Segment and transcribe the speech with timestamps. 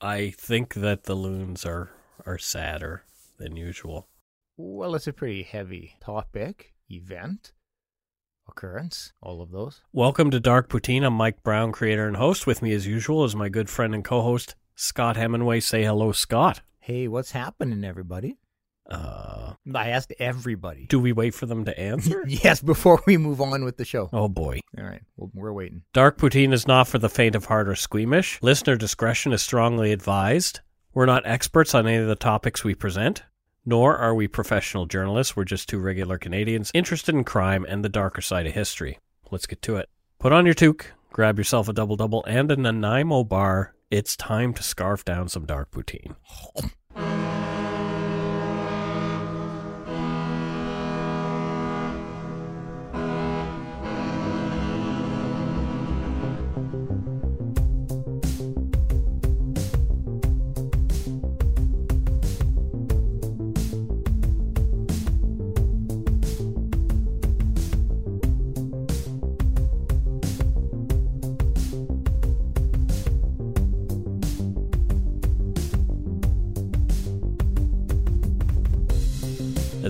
[0.00, 1.90] I think that the loons are
[2.24, 3.02] are sadder
[3.38, 4.06] than usual.
[4.56, 7.52] Well, it's a pretty heavy topic, event,
[8.48, 9.82] occurrence, all of those.
[9.92, 11.04] Welcome to Dark Poutine.
[11.04, 12.46] I'm Mike Brown, creator and host.
[12.46, 15.58] With me, as usual, is my good friend and co-host Scott Hemingway.
[15.58, 16.60] Say hello, Scott.
[16.78, 18.38] Hey, what's happening, everybody?
[18.88, 20.86] Uh, I asked everybody.
[20.86, 22.24] do we wait for them to answer?
[22.28, 24.08] yes, before we move on with the show.
[24.12, 24.60] oh boy.
[24.78, 25.82] All right, well, we're waiting.
[25.92, 28.38] Dark Poutine is not for the faint of heart or squeamish.
[28.42, 30.60] Listener discretion is strongly advised.
[30.94, 33.22] We're not experts on any of the topics we present,
[33.66, 35.36] nor are we professional journalists.
[35.36, 38.98] We're just two regular Canadians interested in crime and the darker side of history.
[39.30, 39.90] Let's get to it.
[40.18, 43.74] Put on your toque, grab yourself a double double and a Nanaimo bar.
[43.90, 46.16] It's time to scarf down some dark poutine.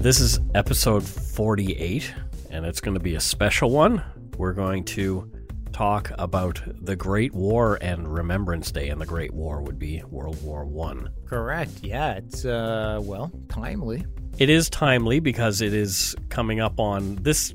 [0.00, 2.14] This is episode 48,
[2.50, 4.00] and it's going to be a special one.
[4.36, 5.28] We're going to
[5.73, 10.40] talk about the Great War and Remembrance Day, and the Great War would be World
[10.40, 11.11] War One.
[11.27, 11.73] Correct.
[11.83, 14.06] Yeah, it's uh, well, timely.
[14.39, 17.52] It is timely because it is coming up on this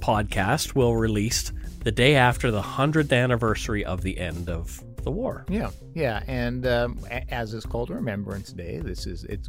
[0.00, 5.46] podcast will released the day after the 100th anniversary of the end of the war.
[5.48, 9.48] Yeah, yeah, and um, a- as it's called Remembrance Day, this is it's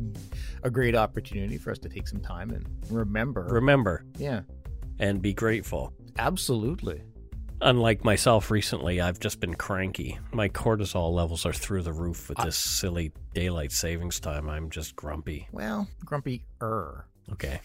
[0.64, 3.48] a great opportunity for us to take some time and remember.
[3.50, 4.42] Remember yeah,
[5.00, 5.92] and be grateful.
[6.18, 7.02] absolutely.
[7.60, 10.20] Unlike myself recently, I've just been cranky.
[10.32, 14.48] My cortisol levels are through the roof with this silly daylight savings time.
[14.48, 15.48] I'm just grumpy.
[15.52, 17.08] Well, grumpy er.
[17.32, 17.60] Okay.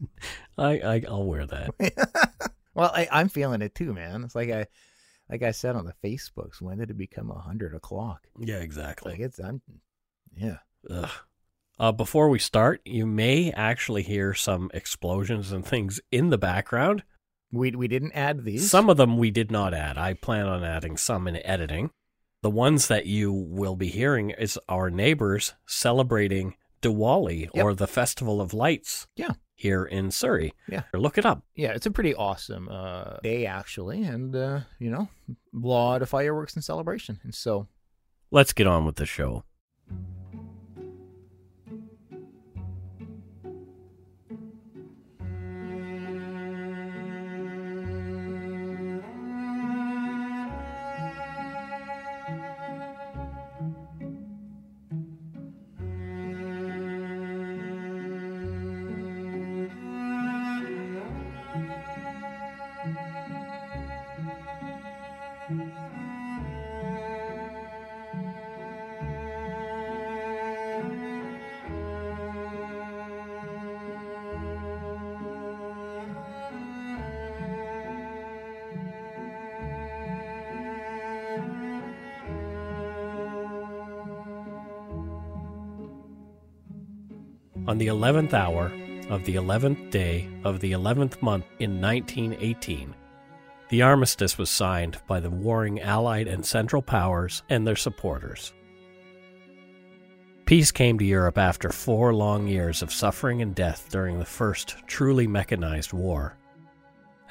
[0.58, 1.74] I, I I'll wear that.
[2.76, 4.24] Well, I, I'm feeling it too, man.
[4.24, 4.66] It's like I,
[5.30, 6.60] like I said on the Facebooks.
[6.60, 8.26] When did it become a hundred o'clock?
[8.38, 9.12] Yeah, exactly.
[9.12, 9.62] Like it's, I'm,
[10.36, 10.58] yeah.
[10.90, 11.10] Ugh.
[11.78, 17.02] Uh, before we start, you may actually hear some explosions and things in the background.
[17.50, 18.70] We we didn't add these.
[18.70, 19.96] Some of them we did not add.
[19.98, 21.90] I plan on adding some in editing.
[22.42, 27.64] The ones that you will be hearing is our neighbors celebrating Diwali Yep.
[27.64, 29.06] or the Festival of Lights.
[29.16, 29.32] Yeah.
[29.56, 30.52] Here in Surrey.
[30.68, 30.82] Yeah.
[30.92, 31.42] Look it up.
[31.54, 35.34] yeah, it's a pretty awesome uh, day actually, and uh, you know, a
[35.66, 37.20] lot of fireworks and celebration.
[37.22, 37.68] And so,
[38.30, 39.44] Let's get on with the show.
[87.74, 88.66] On the 11th hour
[89.10, 92.94] of the 11th day of the 11th month in 1918,
[93.68, 98.52] the armistice was signed by the warring Allied and Central Powers and their supporters.
[100.44, 104.76] Peace came to Europe after four long years of suffering and death during the first
[104.86, 106.36] truly mechanized war.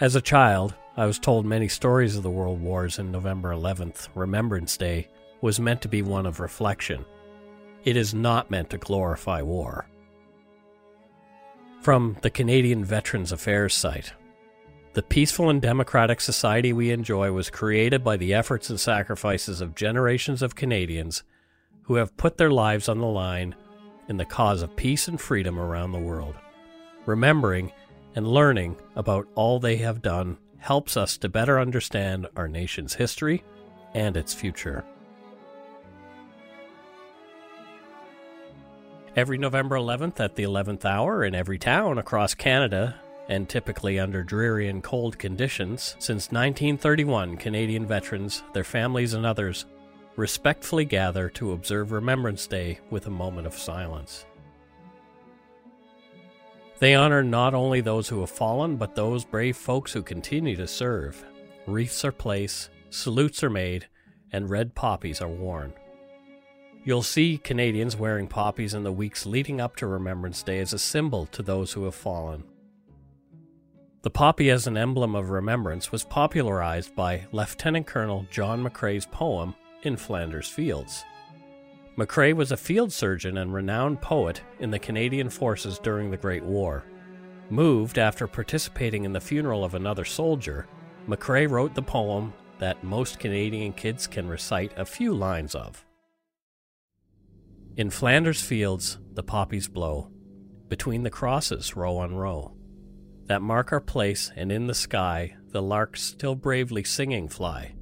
[0.02, 4.10] As a child, I was told many stories of the world wars, and November 11th,
[4.14, 5.08] Remembrance Day,
[5.40, 7.06] was meant to be one of reflection.
[7.86, 9.83] It is not meant to glorify war.
[11.84, 14.14] From the Canadian Veterans Affairs site
[14.94, 19.76] The peaceful and democratic society we enjoy was created by the efforts and sacrifices of
[19.76, 21.24] generations of Canadians
[21.82, 23.54] who have put their lives on the line
[24.08, 26.36] in the cause of peace and freedom around the world.
[27.06, 27.70] Remembering
[28.16, 33.44] and learning about all they have done helps us to better understand our nation's history
[33.94, 34.86] and its future.
[39.16, 42.96] Every November 11th at the 11th hour in every town across Canada,
[43.30, 49.66] and typically under dreary and cold conditions, since 1931, Canadian veterans, their families, and others
[50.16, 54.26] respectfully gather to observe Remembrance Day with a moment of silence.
[56.80, 60.68] They honor not only those who have fallen, but those brave folks who continue to
[60.68, 61.24] serve.
[61.68, 63.86] Wreaths are placed, salutes are made,
[64.32, 65.74] and red poppies are worn.
[66.86, 70.80] You'll see Canadians wearing poppies in the weeks leading up to Remembrance Day as a
[70.80, 72.44] symbol to those who have fallen.
[74.02, 79.56] The poppy as an emblem of remembrance was popularized by Lieutenant Colonel John McCrae's poem
[79.84, 81.06] in Flanders Fields.
[81.98, 86.44] McCrae was a field surgeon and renowned poet in the Canadian forces during the Great
[86.44, 86.84] War.
[87.50, 90.68] Moved after participating in the funeral of another soldier,
[91.08, 95.86] McCrae wrote the poem that most Canadian kids can recite a few lines of.
[97.76, 100.12] In Flanders fields, the poppies blow,
[100.68, 102.56] between the crosses, row on row,
[103.26, 107.74] that mark our place, and in the sky, the larks still bravely singing fly,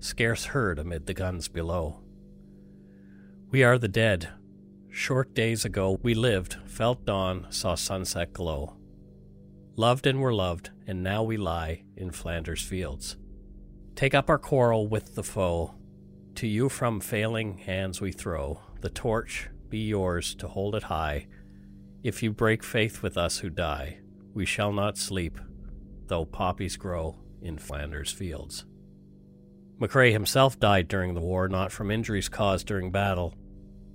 [0.00, 2.00] scarce heard amid the guns below.
[3.52, 4.28] We are the dead.
[4.90, 8.76] Short days ago we lived, felt dawn, saw sunset glow.
[9.76, 13.16] Loved and were loved, and now we lie in Flanders fields.
[13.94, 15.76] Take up our quarrel with the foe.
[16.34, 21.26] To you from failing hands we throw the torch be yours to hold it high.
[22.02, 23.98] If you break faith with us who die,
[24.34, 25.38] we shall not sleep,
[26.06, 28.64] though poppies grow in Flanders fields.
[29.80, 33.34] McCrae himself died during the war, not from injuries caused during battle.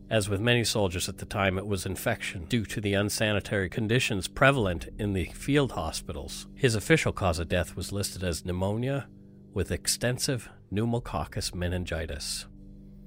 [0.10, 4.28] As with many soldiers at the time, it was infection due to the unsanitary conditions
[4.28, 6.48] prevalent in the field hospitals.
[6.56, 9.08] His official cause of death was listed as pneumonia
[9.54, 12.46] with extensive pneumococcus meningitis.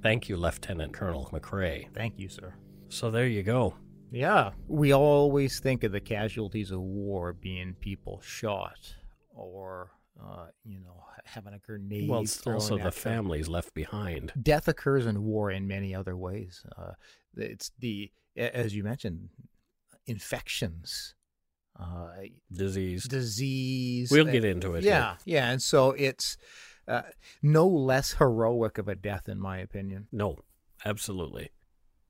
[0.06, 1.92] Thank you, Lieutenant Colonel McCrae.
[1.92, 2.54] Thank you, sir.
[2.88, 3.74] So there you go.
[4.12, 8.94] Yeah, we always think of the casualties of war being people shot
[9.30, 9.90] or,
[10.22, 12.08] uh, you know, having a grenade.
[12.08, 12.92] Well, it's also the them.
[12.92, 14.32] families left behind.
[14.40, 16.64] Death occurs in war in many other ways.
[16.78, 16.92] Uh,
[17.36, 19.30] it's the, as you mentioned,
[20.06, 21.16] infections,
[21.80, 22.10] uh,
[22.52, 23.08] Disease.
[23.08, 24.12] disease.
[24.12, 24.84] We'll get into it.
[24.84, 26.36] Yeah, yeah, and so it's
[26.88, 27.02] uh,
[27.42, 30.06] no less heroic of a death, in my opinion.
[30.12, 30.38] No,
[30.84, 31.50] absolutely.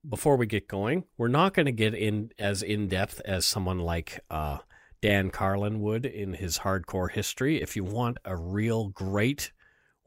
[0.08, 3.80] Before we get going, we're not going to get in as in depth as someone
[3.80, 4.58] like uh,
[5.02, 7.60] Dan Carlin would in his hardcore history.
[7.60, 9.52] If you want a real great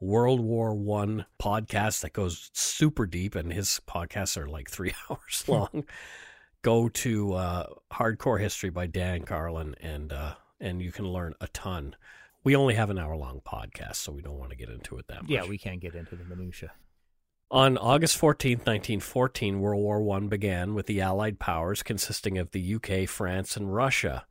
[0.00, 5.44] World War One podcast that goes super deep, and his podcasts are like three hours
[5.46, 5.84] long,
[6.62, 11.48] go to uh, Hardcore History by Dan Carlin, and uh, and you can learn a
[11.48, 11.96] ton.
[12.42, 15.06] We only have an hour long podcast, so we don't want to get into it
[15.08, 15.30] that much.
[15.30, 16.72] Yeah, we can't get into the minutia.
[17.50, 22.74] On August 14, 1914, World War I began with the Allied powers consisting of the
[22.76, 24.24] UK, France, and Russia,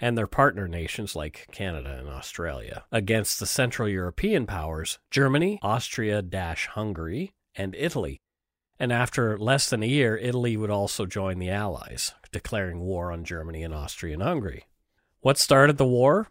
[0.00, 6.22] and their partner nations like Canada and Australia, against the Central European powers, Germany, Austria
[6.72, 8.20] Hungary, and Italy.
[8.78, 13.24] And after less than a year, Italy would also join the Allies, declaring war on
[13.24, 14.64] Germany and Austria and Hungary.
[15.20, 16.28] What started the war?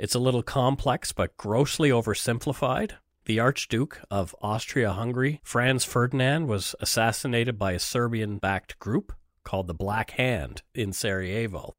[0.00, 2.92] It's a little complex but grossly oversimplified.
[3.26, 9.12] The Archduke of Austria Hungary, Franz Ferdinand, was assassinated by a Serbian backed group
[9.44, 11.74] called the Black Hand in Sarajevo.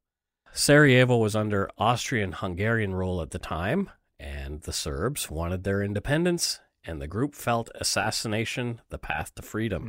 [0.52, 6.60] Sarajevo was under Austrian Hungarian rule at the time, and the Serbs wanted their independence,
[6.84, 9.82] and the group felt assassination the path to freedom.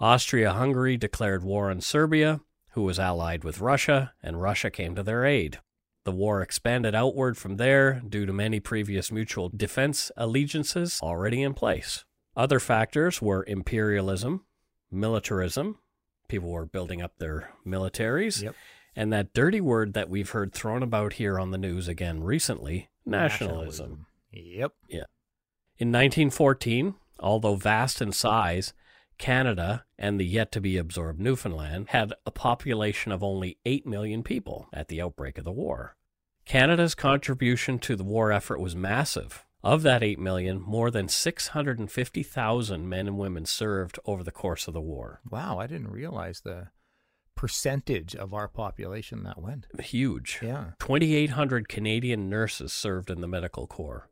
[0.00, 0.04] Hmm.
[0.04, 5.04] Austria Hungary declared war on Serbia, who was allied with Russia, and Russia came to
[5.04, 5.60] their aid.
[6.04, 11.54] The war expanded outward from there due to many previous mutual defense allegiances already in
[11.54, 12.04] place.
[12.36, 14.44] Other factors were imperialism,
[14.90, 15.78] militarism,
[16.28, 18.54] people were building up their militaries, Yep.
[18.96, 22.90] and that dirty word that we've heard thrown about here on the news again recently
[23.06, 24.06] nationalism.
[24.32, 24.72] Yep.
[24.88, 25.04] Yeah.
[25.78, 28.72] In 1914, although vast in size,
[29.18, 34.22] Canada and the yet to be absorbed Newfoundland had a population of only 8 million
[34.22, 35.96] people at the outbreak of the war.
[36.44, 39.44] Canada's contribution to the war effort was massive.
[39.62, 44.74] Of that 8 million, more than 650,000 men and women served over the course of
[44.74, 45.20] the war.
[45.30, 46.68] Wow, I didn't realize the
[47.34, 49.66] percentage of our population that went.
[49.80, 50.38] Huge.
[50.42, 50.72] Yeah.
[50.80, 54.08] 2,800 Canadian nurses served in the medical corps.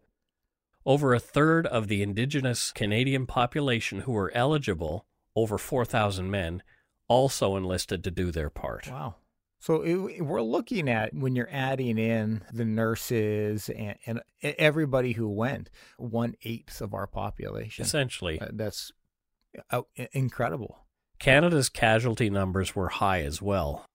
[0.85, 6.63] Over a third of the Indigenous Canadian population who were eligible over 4,000 men,
[7.09, 8.89] also enlisted to do their part.
[8.91, 9.17] Wow.
[9.61, 15.29] So it, we're looking at when you're adding in the nurses and, and everybody who
[15.29, 17.85] went, one eighth of our population.
[17.85, 18.91] Essentially, Uh, that's
[19.71, 20.79] uh, incredible.
[21.21, 23.87] Canada's casualty numbers were high as well.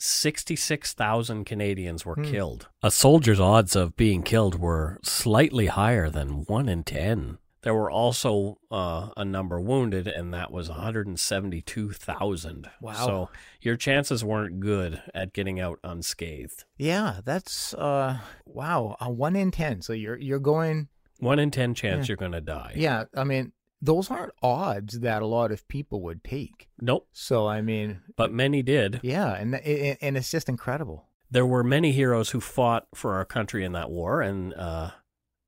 [0.00, 2.24] 66,000 Canadians were Hmm.
[2.24, 2.68] killed.
[2.82, 7.38] A soldier's odds of being killed were slightly higher than 1 in 10.
[7.62, 12.68] There were also uh, a number wounded, and that was 172,000.
[12.80, 12.92] Wow.
[12.94, 13.28] So
[13.60, 16.64] your chances weren't good at getting out unscathed.
[16.78, 19.82] Yeah, that's uh wow, a one in ten.
[19.82, 20.88] So you're you're going.
[21.18, 22.12] 1 in 10 chance Yeah.
[22.12, 22.72] you're going to die.
[22.76, 26.68] Yeah, I mean those aren't odds that a lot of people would take.
[26.80, 27.08] Nope.
[27.12, 29.00] So I mean, But many did.
[29.02, 31.06] yeah, and and, and it's just incredible.
[31.30, 34.90] there were many heroes who fought for our country in that war, and uh,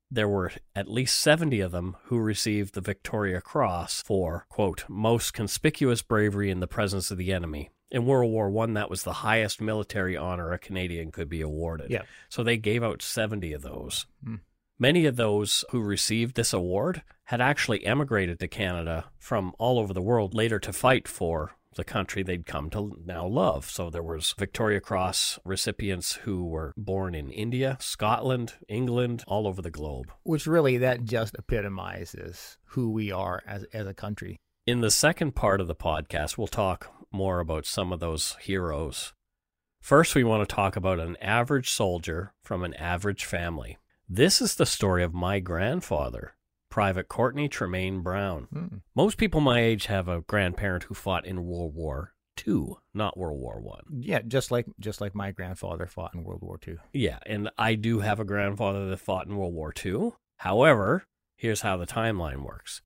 [0.09, 5.33] there were at least 70 of them who received the Victoria Cross for, quote, most
[5.33, 7.69] conspicuous bravery in the presence of the enemy.
[7.91, 11.91] In World War One, that was the highest military honor a Canadian could be awarded.
[11.91, 12.03] Yeah.
[12.29, 14.05] So they gave out 70 of those.
[14.23, 14.35] Hmm.
[14.83, 19.93] Many of those who received this award had actually emigrated to Canada from all over
[19.93, 23.69] the world later to fight for the country they'd come to now love.
[23.69, 29.61] So there was Victoria Cross recipients who were born in India, Scotland, England, all over
[29.61, 30.11] the globe.
[30.23, 34.35] Which really that just epitomizes who we are as as a country.
[34.67, 39.13] In the second part of the podcast, we'll talk more about some of those heroes.
[39.79, 43.77] First, we want to talk about an average soldier from an average family.
[44.09, 46.35] This is the story of my grandfather,
[46.69, 48.47] Private Courtney Tremaine Brown.
[48.51, 48.67] Hmm.
[48.95, 52.13] Most people my age have a grandparent who fought in World War
[52.45, 53.83] II, not World War One.
[53.91, 56.77] Yeah, just like just like my grandfather fought in World War II.
[56.91, 60.11] Yeah, and I do have a grandfather that fought in World War II.
[60.37, 61.05] However,
[61.35, 62.81] here's how the timeline works.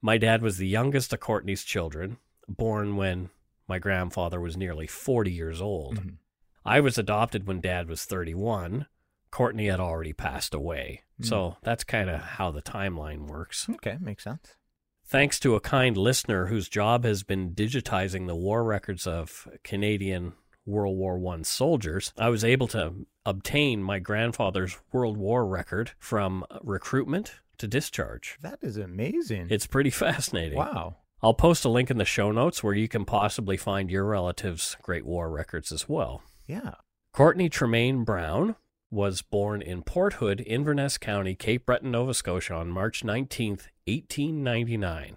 [0.00, 3.30] My dad was the youngest of Courtney's children, born when
[3.68, 5.96] my grandfather was nearly 40 years old.
[5.98, 6.16] Mhm.
[6.64, 8.86] I was adopted when dad was 31.
[9.30, 11.02] Courtney had already passed away.
[11.18, 11.24] Hmm.
[11.24, 13.68] So that's kind of how the timeline works.
[13.68, 14.56] Okay, makes sense.
[15.04, 20.32] Thanks to a kind listener whose job has been digitizing the war records of Canadian
[20.66, 26.44] World War I soldiers, I was able to obtain my grandfather's World War record from
[26.62, 28.36] recruitment to discharge.
[28.42, 29.46] That is amazing.
[29.50, 30.58] It's pretty fascinating.
[30.58, 30.96] wow.
[31.22, 34.76] I'll post a link in the show notes where you can possibly find your relative's
[34.82, 36.22] Great War records as well.
[36.46, 36.74] Yeah.
[37.12, 38.56] Courtney Tremaine Brown
[38.90, 43.50] was born in Port Hood, Inverness County, Cape Breton, Nova Scotia on March 19,
[43.86, 45.16] 1899.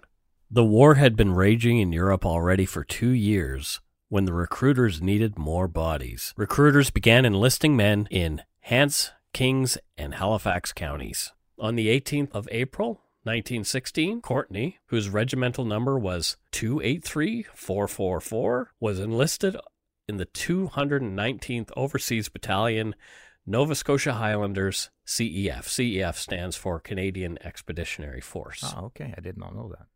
[0.50, 5.38] The war had been raging in Europe already for two years when the recruiters needed
[5.38, 6.34] more bodies.
[6.36, 11.32] Recruiters began enlisting men in Hants, Kings, and Halifax counties.
[11.58, 19.56] On the 18th of April, 1916, Courtney, whose regimental number was 283444, was enlisted
[20.08, 22.96] in the 219th Overseas Battalion,
[23.46, 25.64] Nova Scotia Highlanders, CEF.
[25.64, 28.62] CEF stands for Canadian Expeditionary Force.
[28.76, 29.14] Oh, okay.
[29.16, 29.86] I did not know that.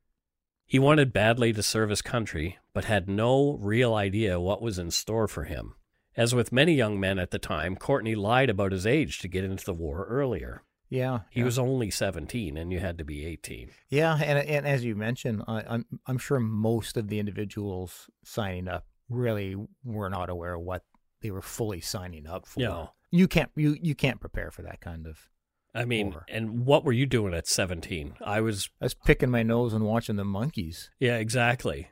[0.66, 4.90] He wanted badly to serve his country, but had no real idea what was in
[4.90, 5.74] store for him.
[6.16, 9.44] As with many young men at the time, Courtney lied about his age to get
[9.44, 10.62] into the war earlier.
[10.88, 11.20] Yeah.
[11.30, 11.46] He yeah.
[11.46, 13.70] was only 17 and you had to be 18.
[13.88, 18.68] Yeah, and and as you mentioned, I, I'm I'm sure most of the individuals signing
[18.68, 20.84] up really were not aware of what
[21.20, 22.60] they were fully signing up for.
[22.60, 22.90] No.
[23.14, 25.28] You can't you you can't prepare for that kind of.
[25.72, 28.14] I mean, and what were you doing at 17?
[28.24, 30.90] I was I was picking my nose and watching the monkeys.
[30.98, 31.90] Yeah, exactly.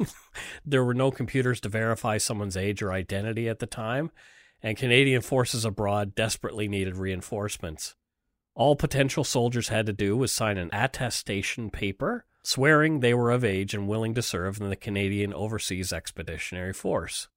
[0.64, 4.10] there were no computers to verify someone's age or identity at the time,
[4.60, 7.94] and Canadian forces abroad desperately needed reinforcements.
[8.56, 13.44] All potential soldiers had to do was sign an attestation paper swearing they were of
[13.44, 17.28] age and willing to serve in the Canadian Overseas Expeditionary Force.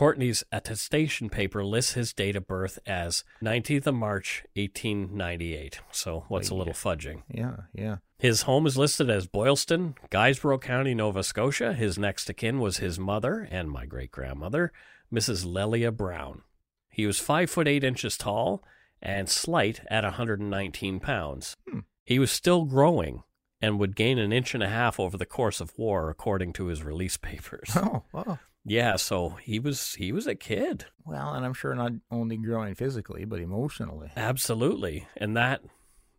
[0.00, 5.80] Courtney's attestation paper lists his date of birth as 19th of March, 1898.
[5.92, 7.20] So what's a little fudging?
[7.28, 7.96] Yeah, yeah.
[8.18, 11.74] His home is listed as Boylston, Guysborough County, Nova Scotia.
[11.74, 14.72] His next of kin was his mother and my great grandmother,
[15.12, 15.44] Mrs.
[15.44, 16.44] Lelia Brown.
[16.88, 18.64] He was five foot eight inches tall
[19.02, 21.58] and slight at 119 pounds.
[21.70, 21.80] Hmm.
[22.06, 23.22] He was still growing
[23.60, 26.68] and would gain an inch and a half over the course of war, according to
[26.68, 27.76] his release papers.
[27.76, 28.38] Oh, oh.
[28.64, 30.86] Yeah, so he was he was a kid.
[31.04, 34.10] Well, and I'm sure not only growing physically, but emotionally.
[34.16, 35.06] Absolutely.
[35.16, 35.62] And that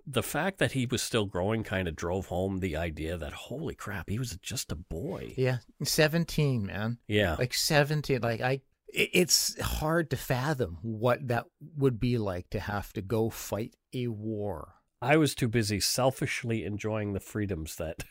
[0.07, 3.75] the fact that he was still growing kind of drove home the idea that holy
[3.75, 5.33] crap, he was just a boy.
[5.37, 6.97] Yeah, 17, man.
[7.07, 7.35] Yeah.
[7.37, 8.61] Like 17, like I
[8.93, 11.45] it's hard to fathom what that
[11.77, 14.73] would be like to have to go fight a war.
[15.01, 18.03] I was too busy selfishly enjoying the freedoms that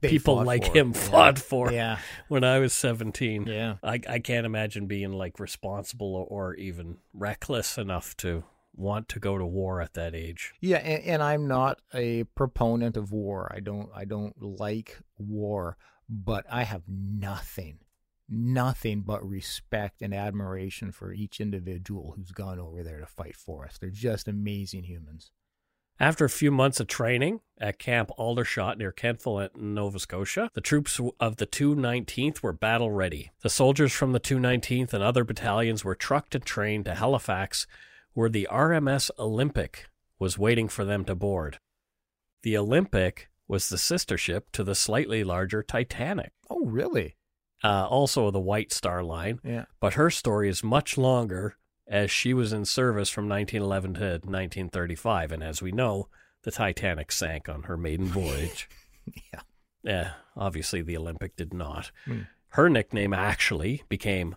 [0.00, 3.46] They people like him fought for Yeah, when I was 17.
[3.46, 3.76] yeah.
[3.82, 9.20] I, I can't imagine being like responsible or, or even reckless enough to want to
[9.20, 10.52] go to war at that age.
[10.60, 13.50] Yeah, and, and I'm not a proponent of war.
[13.54, 15.76] I don't I don't like war,
[16.08, 17.78] but I have nothing
[18.28, 23.66] nothing but respect and admiration for each individual who's gone over there to fight for
[23.66, 23.76] us.
[23.78, 25.30] They're just amazing humans.
[26.00, 31.00] After a few months of training at Camp Aldershot near Kentville Nova Scotia, the troops
[31.20, 33.30] of the 219th were battle ready.
[33.42, 37.66] The soldiers from the 219th and other battalions were trucked and trained to Halifax,
[38.12, 39.86] where the RMS Olympic
[40.18, 41.58] was waiting for them to board.
[42.42, 47.14] The Olympic was the sister ship to the slightly larger Titanic, Oh, really?
[47.62, 49.66] uh, also the White Star Line, Yeah.
[49.80, 55.32] but her story is much longer as she was in service from 1911 to 1935
[55.32, 56.08] and as we know
[56.42, 58.68] the titanic sank on her maiden voyage
[59.32, 59.40] Yeah.
[59.82, 62.22] yeah obviously the olympic did not Hmm.
[62.50, 64.36] her nickname actually became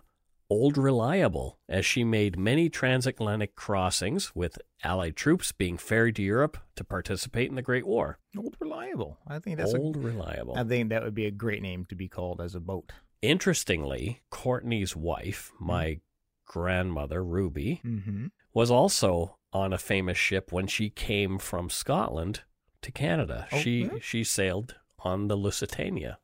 [0.50, 6.56] old reliable as she made many transatlantic crossings with allied troops being ferried to europe
[6.76, 9.18] to participate in the great war Old reliable.
[9.26, 11.94] I think that's old a reliable I think that would be a great name to
[11.94, 12.92] be called as a boat.
[13.22, 16.00] interestingly courtney's wife my
[16.48, 18.26] grandmother ruby Mm-hmm.
[18.52, 22.40] was also on a famous ship when she came from Scotland
[22.82, 23.46] to Canada.
[23.52, 24.00] Oh, she really?
[24.00, 26.18] she sailed on the Lusitania.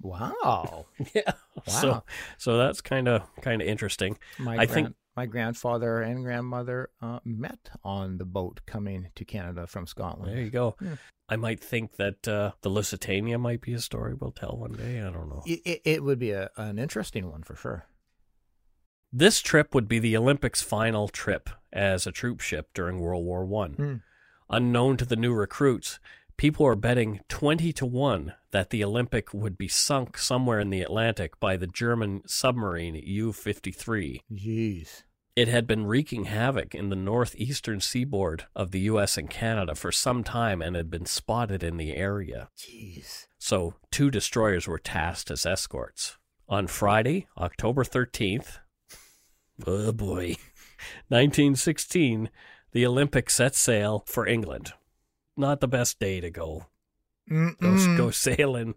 [0.00, 0.86] Wow.
[1.14, 1.32] Yeah.
[1.66, 2.02] So Wow.
[2.02, 2.02] so
[2.38, 4.18] so that's kind of kind of interesting.
[4.38, 9.24] My I gran- think- my grandfather and grandmother uh, met on the boat coming to
[9.24, 10.30] Canada from Scotland.
[10.30, 10.76] There you go.
[10.82, 10.96] Yeah.
[11.30, 15.00] I might think that uh, the Lusitania might be a story we'll tell one day.
[15.00, 15.42] I don't know.
[15.46, 17.86] It, it, it would be a, an interesting one for sure.
[19.18, 23.46] This trip would be the Olympics' final trip as a troop ship during World War
[23.46, 23.72] One.
[23.72, 23.94] Hmm.
[24.50, 25.98] Unknown to the new recruits,
[26.36, 30.82] people are betting 20 to 1 that the Olympic would be sunk somewhere in the
[30.82, 34.20] Atlantic by the German submarine U 53.
[34.30, 35.04] Jeez.
[35.34, 39.92] It had been wreaking havoc in the northeastern seaboard of the US and Canada for
[39.92, 42.50] some time and had been spotted in the area.
[42.54, 43.28] Jeez.
[43.38, 46.18] So, two destroyers were tasked as escorts.
[46.50, 48.58] On Friday, October 13th,
[49.66, 50.36] oh boy,
[51.08, 52.30] 1916,
[52.72, 54.72] the Olympic set sail for England.
[55.36, 56.66] Not the best day to go
[57.28, 58.74] go, go sailing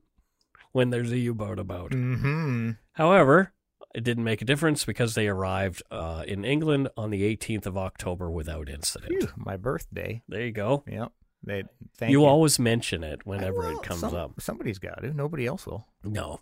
[0.71, 1.91] when there's a U-boat about.
[1.91, 2.71] Mm-hmm.
[2.93, 3.53] However,
[3.95, 7.77] it didn't make a difference because they arrived uh, in England on the 18th of
[7.77, 9.11] October without incident.
[9.19, 10.21] Phew, my birthday.
[10.27, 10.83] There you go.
[10.87, 11.11] Yep.
[11.43, 11.63] They
[11.97, 12.25] thank You you.
[12.27, 14.41] always mention it whenever Well, it comes some- up.
[14.41, 15.13] Somebody's got to.
[15.13, 15.87] Nobody else will.
[16.03, 16.41] No,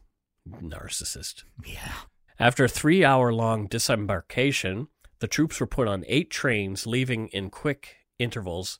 [0.49, 1.43] narcissist.
[1.65, 1.91] Yeah.
[2.39, 4.87] After a three hour long disembarkation,
[5.19, 8.79] the troops were put on eight trains, leaving in quick intervals,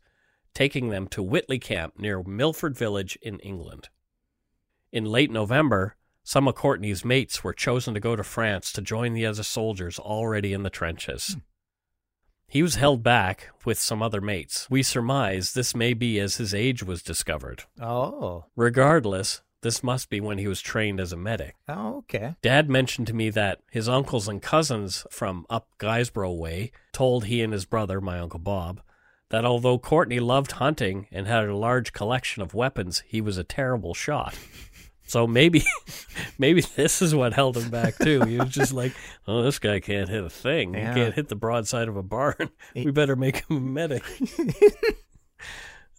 [0.53, 3.89] taking them to Witley Camp near Milford Village in England.
[4.91, 9.13] In late November, some of Courtney's mates were chosen to go to France to join
[9.13, 11.33] the other soldiers already in the trenches.
[11.33, 11.39] Hmm.
[12.49, 14.67] He was held back with some other mates.
[14.69, 17.63] We surmise this may be as his age was discovered.
[17.81, 18.45] Oh.
[18.55, 21.55] Regardless, this must be when he was trained as a medic.
[21.67, 22.35] Oh, okay.
[22.41, 27.41] Dad mentioned to me that his uncles and cousins from up Guysborough way told he
[27.41, 28.81] and his brother, my uncle Bob,
[29.29, 33.43] that although Courtney loved hunting and had a large collection of weapons, he was a
[33.43, 34.37] terrible shot.
[35.07, 35.63] So maybe,
[36.37, 38.21] maybe this is what held him back too.
[38.23, 38.91] He was just like,
[39.25, 40.73] "Oh, this guy can't hit a thing.
[40.73, 40.93] Yeah.
[40.93, 42.49] He can't hit the broadside of a barn.
[42.75, 44.03] We better make him a medic."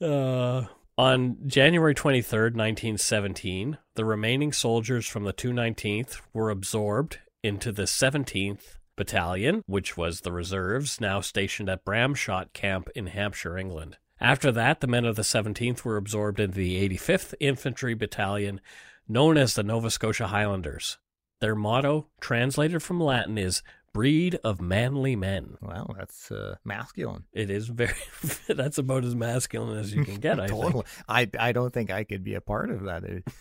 [0.00, 0.64] Uh,
[0.98, 8.76] on January 23rd, 1917, the remaining soldiers from the 219th were absorbed into the 17th
[8.96, 13.96] Battalion, which was the reserves, now stationed at Bramshott Camp in Hampshire, England.
[14.20, 18.60] After that, the men of the 17th were absorbed into the 85th Infantry Battalion,
[19.06, 20.98] known as the Nova Scotia Highlanders.
[21.40, 25.56] Their motto, translated from Latin, is breed of manly men.
[25.60, 27.24] Well, that's uh, masculine.
[27.32, 27.94] It is very,
[28.48, 30.60] that's about as masculine as you can get, I think.
[30.62, 30.84] totally.
[31.08, 33.04] I I don't think I could be a part of that.
[33.04, 33.24] It-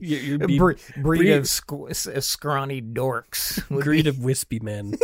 [0.00, 3.66] You- be bre- breed, breed- of squ- uh, scrawny dorks.
[3.68, 4.94] breed be- of wispy men.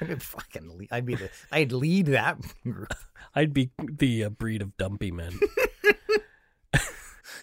[0.00, 0.78] I'd fucking.
[0.78, 1.28] lead- I'd be the.
[1.50, 2.94] I'd lead that group.
[3.34, 5.38] I'd be the uh, breed of dumpy men.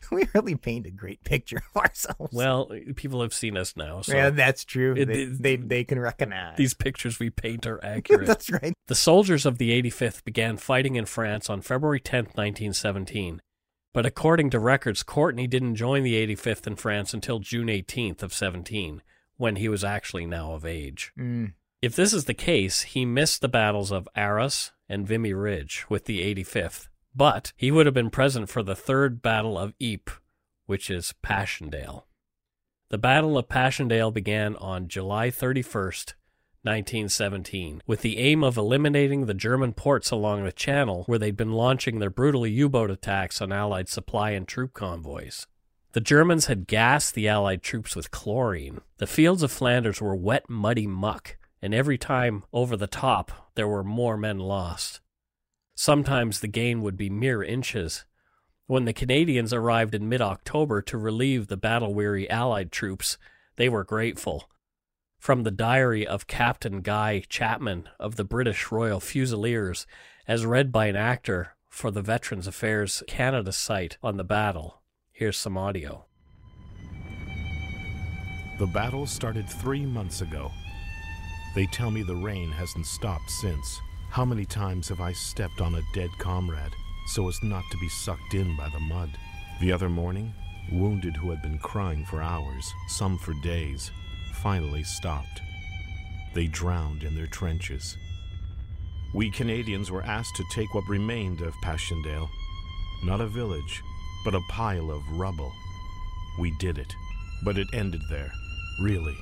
[0.12, 2.34] We really paint a great picture of ourselves.
[2.34, 4.94] Well, people have seen us now, so yeah, that's true.
[4.98, 8.28] It they, is- they they can recognize these pictures we paint are accurate.
[8.28, 8.74] that's right.
[8.88, 13.42] the soldiers of the 85th began fighting in France on February 10th, 1917.
[13.94, 18.34] But according to records, Courtney didn't join the 85th in France until June 18th of
[18.34, 19.02] 17,
[19.38, 21.14] when he was actually now of age.
[21.18, 21.54] Mm.
[21.82, 26.06] If this is the case, he missed the battles of Arras and Vimy Ridge with
[26.06, 30.20] the 85th, but he would have been present for the Third Battle of Ypres,
[30.66, 32.06] which is Passchendaele.
[32.90, 36.14] The Battle of Passchendaele began on July 31st,
[36.64, 41.54] 1917, with the aim of eliminating the German ports along the channel where they'd been
[41.54, 45.48] launching their brutal U boat attacks on Allied supply and troop convoys.
[45.94, 48.82] The Germans had gassed the Allied troops with chlorine.
[48.98, 53.68] The fields of Flanders were wet, muddy muck, and every time over the top, there
[53.68, 55.00] were more men lost.
[55.76, 58.06] Sometimes the gain would be mere inches.
[58.66, 63.18] When the Canadians arrived in mid October to relieve the battle weary Allied troops,
[63.58, 64.50] they were grateful.
[65.20, 69.86] From the diary of Captain Guy Chapman of the British Royal Fusiliers,
[70.28, 75.38] as read by an actor for the Veterans Affairs Canada site on the battle, here's
[75.38, 76.06] some audio.
[78.60, 80.52] The battle started three months ago.
[81.54, 83.82] They tell me the rain hasn't stopped since.
[84.16, 86.72] How many times have I stepped on a dead comrade
[87.06, 89.10] so as not to be sucked in by the mud?
[89.60, 90.34] The other morning,
[90.72, 93.92] wounded who had been crying for hours, some for days,
[94.36, 95.42] finally stopped.
[96.34, 97.98] They drowned in their trenches.
[99.14, 102.30] We Canadians were asked to take what remained of Passchendaele.
[103.04, 103.84] Not a village,
[104.24, 105.52] but a pile of rubble.
[106.40, 106.96] We did it,
[107.44, 108.32] but it ended there,
[108.80, 109.18] really.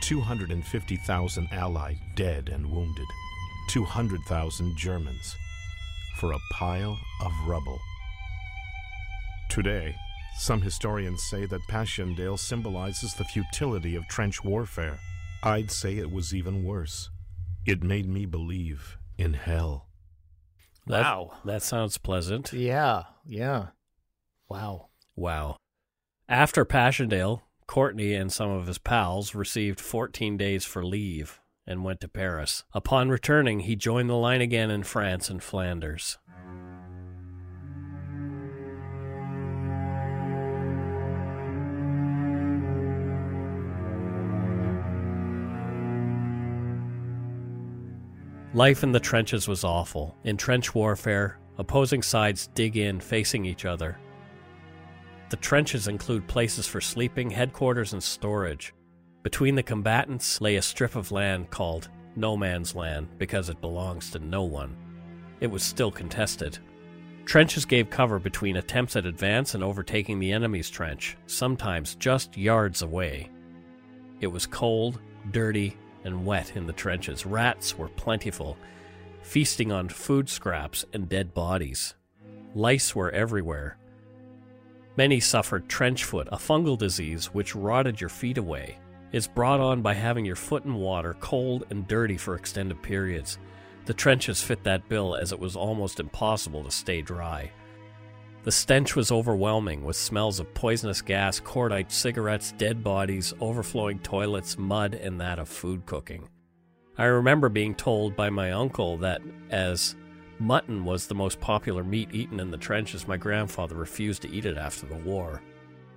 [0.00, 3.06] 250,000 Allied dead and wounded.
[3.70, 5.36] 200,000 Germans
[6.16, 7.78] for a pile of rubble.
[9.48, 9.94] Today,
[10.36, 14.98] some historians say that Passchendaele symbolizes the futility of trench warfare.
[15.44, 17.10] I'd say it was even worse.
[17.64, 19.86] It made me believe in hell.
[20.88, 21.34] That, Wow.
[21.44, 22.52] That sounds pleasant.
[22.52, 23.66] Yeah, yeah.
[24.48, 24.88] Wow.
[25.14, 25.58] Wow.
[26.28, 31.38] After Passchendaele, Courtney and some of his pals received 14 days for leave
[31.70, 32.64] and went to Paris.
[32.74, 36.18] Upon returning, he joined the line again in France and Flanders.
[48.52, 50.16] Life in the trenches was awful.
[50.24, 53.96] In trench warfare, opposing sides dig in facing each other.
[55.28, 58.74] The trenches include places for sleeping, headquarters, and storage.
[59.22, 64.10] Between the combatants lay a strip of land called No Man's Land because it belongs
[64.10, 64.76] to no one.
[65.40, 66.58] It was still contested.
[67.26, 72.82] Trenches gave cover between attempts at advance and overtaking the enemy's trench, sometimes just yards
[72.82, 73.30] away.
[74.20, 77.26] It was cold, dirty, and wet in the trenches.
[77.26, 78.56] Rats were plentiful,
[79.22, 81.94] feasting on food scraps and dead bodies.
[82.54, 83.76] Lice were everywhere.
[84.96, 88.78] Many suffered trench foot, a fungal disease which rotted your feet away.
[89.12, 93.38] It's brought on by having your foot in water, cold and dirty for extended periods.
[93.86, 97.50] The trenches fit that bill as it was almost impossible to stay dry.
[98.42, 104.56] The stench was overwhelming, with smells of poisonous gas, cordite, cigarettes, dead bodies, overflowing toilets,
[104.56, 106.28] mud, and that of food cooking.
[106.96, 109.20] I remember being told by my uncle that
[109.50, 109.96] as
[110.38, 114.46] mutton was the most popular meat eaten in the trenches, my grandfather refused to eat
[114.46, 115.42] it after the war.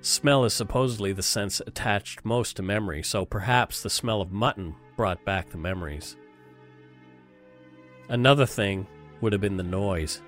[0.04, 4.76] Smell is supposedly the sense attached most to memory, so perhaps the smell of mutton
[4.98, 6.18] brought back the memories.
[8.10, 8.86] Another thing
[9.22, 10.22] would have been the noise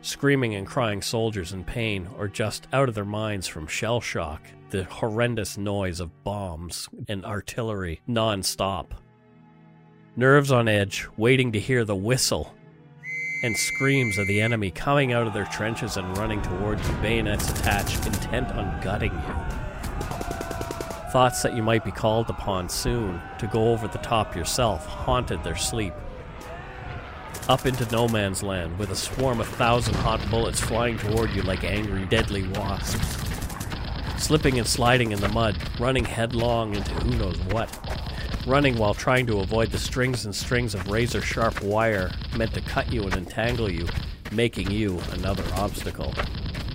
[0.00, 4.40] screaming and crying soldiers in pain or just out of their minds from shell shock,
[4.70, 8.94] the horrendous noise of bombs and artillery non stop.
[10.16, 12.54] Nerves on edge, waiting to hear the whistle
[13.42, 17.50] and screams of the enemy coming out of their trenches and running towards you, bayonets
[17.50, 19.60] attached, intent on gutting you.
[21.10, 25.42] Thoughts that you might be called upon soon to go over the top yourself haunted
[25.42, 25.94] their sleep.
[27.48, 31.42] Up into no man's land with a swarm of thousand hot bullets flying toward you
[31.42, 33.16] like angry, deadly wasps.
[34.18, 37.68] Slipping and sliding in the mud, running headlong into who knows what.
[38.50, 42.60] Running while trying to avoid the strings and strings of razor sharp wire meant to
[42.60, 43.86] cut you and entangle you,
[44.32, 46.12] making you another obstacle.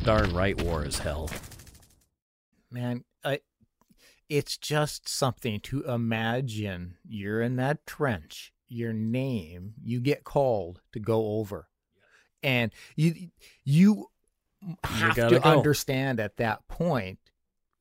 [0.05, 1.29] Darn right war is hell.
[2.71, 3.41] Man, I,
[4.29, 11.01] it's just something to imagine you're in that trench, your name, you get called to
[11.01, 11.67] go over.
[12.41, 13.31] And you
[13.65, 14.07] you
[14.85, 15.49] have gotta to go.
[15.49, 17.19] understand at that point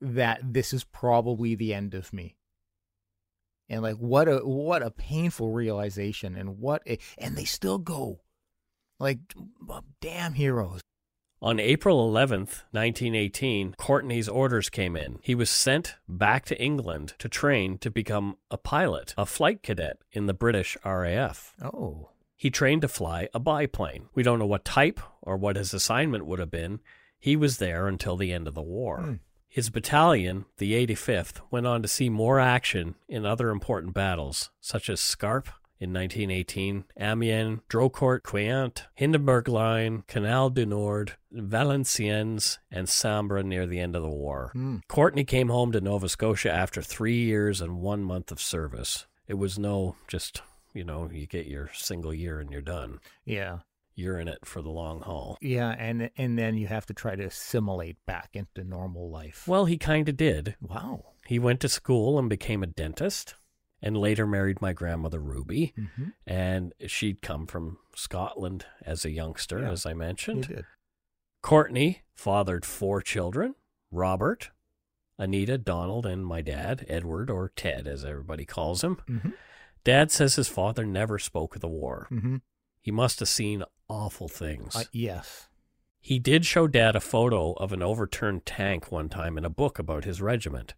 [0.00, 2.34] that this is probably the end of me.
[3.68, 8.20] And like what a what a painful realization and what a, and they still go.
[8.98, 9.18] Like
[10.00, 10.80] damn heroes.
[11.42, 15.18] On April 11th, 1918, Courtney's orders came in.
[15.20, 19.98] He was sent back to England to train to become a pilot, a flight cadet
[20.10, 21.54] in the British RAF.
[21.62, 22.08] Oh.
[22.34, 24.08] He trained to fly a biplane.
[24.14, 26.80] We don't know what type or what his assignment would have been.
[27.18, 29.00] He was there until the end of the war.
[29.00, 29.14] Hmm.
[29.54, 34.90] His battalion, the 85th, went on to see more action in other important battles, such
[34.90, 35.46] as Scarpe
[35.78, 43.78] in 1918, Amiens, Drocourt, Queant, Hindenburg Line, Canal du Nord, Valenciennes, and Sambre near the
[43.78, 44.50] end of the war.
[44.54, 44.78] Hmm.
[44.88, 49.06] Courtney came home to Nova Scotia after three years and one month of service.
[49.28, 52.98] It was no just, you know, you get your single year and you're done.
[53.24, 53.58] Yeah.
[53.94, 55.38] You're in it for the long haul.
[55.40, 59.46] Yeah, and and then you have to try to assimilate back into normal life.
[59.46, 60.56] Well, he kind of did.
[60.60, 61.04] Wow.
[61.26, 63.34] He went to school and became a dentist
[63.80, 65.72] and later married my grandmother Ruby.
[65.78, 66.04] Mm-hmm.
[66.26, 70.48] And she'd come from Scotland as a youngster, Yeah, as I mentioned.
[70.48, 70.64] did.
[71.42, 73.54] Courtney fathered four children
[73.90, 74.50] Robert,
[75.18, 78.96] Anita, Donald, and my dad, Edward, or Ted, as everybody calls him.
[79.08, 79.30] Mm-hmm.
[79.84, 82.08] Dad says his father never spoke of the war.
[82.10, 82.36] Mm-hmm.
[82.84, 84.76] He must have seen awful things.
[84.76, 85.48] Uh, yes.
[86.02, 89.78] He did show Dad a photo of an overturned tank one time in a book
[89.78, 90.74] about his regiment.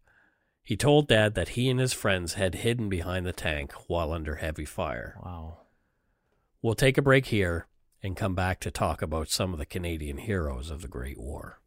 [0.62, 4.36] He told Dad that he and his friends had hidden behind the tank while under
[4.36, 5.18] heavy fire.
[5.20, 5.62] Wow.
[6.62, 7.66] We'll take a break here
[8.04, 11.60] and come back to talk about some of the Canadian heroes of the Great War.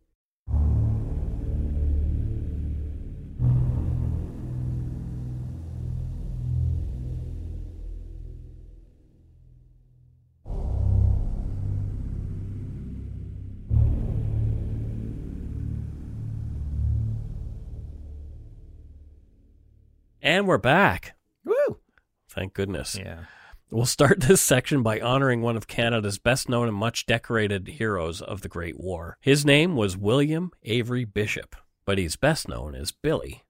[20.22, 21.16] And we're back.
[21.46, 21.80] Woo.
[22.28, 22.98] Thank goodness.
[23.00, 23.26] Yeah.
[23.72, 28.22] We'll start this section by honoring one of Canada's best known and much decorated heroes
[28.22, 29.18] of the Great War.
[29.22, 31.56] His name was William Avery Bishop,
[31.86, 33.44] but he's best known as Billy.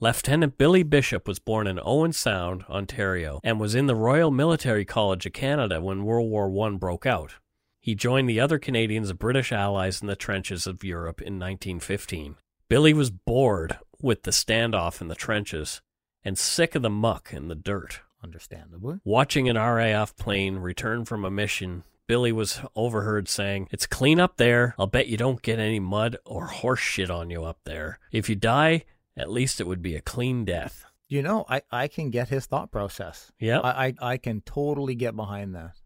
[0.00, 4.84] Lieutenant Billy Bishop was born in Owen Sound, Ontario, and was in the Royal Military
[4.84, 7.34] College of Canada when World War I broke out.
[7.80, 12.36] He joined the other Canadians and British allies in the trenches of Europe in 1915.
[12.68, 15.82] Billy was bored with the standoff in the trenches
[16.24, 18.00] and sick of the muck and the dirt.
[18.22, 19.00] Understandably.
[19.02, 24.36] Watching an RAF plane return from a mission, Billy was overheard saying, It's clean up
[24.36, 24.74] there.
[24.78, 27.98] I'll bet you don't get any mud or horse shit on you up there.
[28.12, 28.84] If you die,
[29.16, 30.84] at least it would be a clean death.
[31.08, 33.32] You know, I, I can get his thought process.
[33.38, 33.60] Yeah.
[33.60, 35.76] I, I, I can totally get behind that.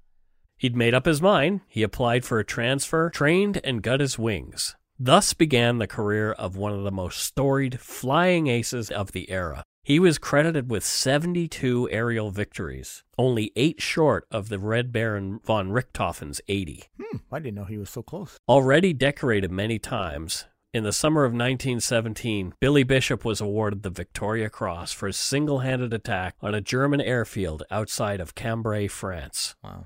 [0.57, 1.61] He'd made up his mind.
[1.68, 4.77] He applied for a transfer, trained, and got his wings.
[4.99, 9.64] Thus began the career of one of the most storied flying aces of the era.
[9.85, 15.68] He was credited with 72 aerial victories, only eight short of the Red Baron von
[15.68, 16.85] Richthofen's 80.
[16.99, 18.38] Hmm, I didn't know he was so close.
[18.49, 24.49] Already decorated many times, in the summer of 1917, Billy Bishop was awarded the Victoria
[24.49, 29.55] Cross for his single handed attack on a German airfield outside of Cambrai, France.
[29.62, 29.85] Wow.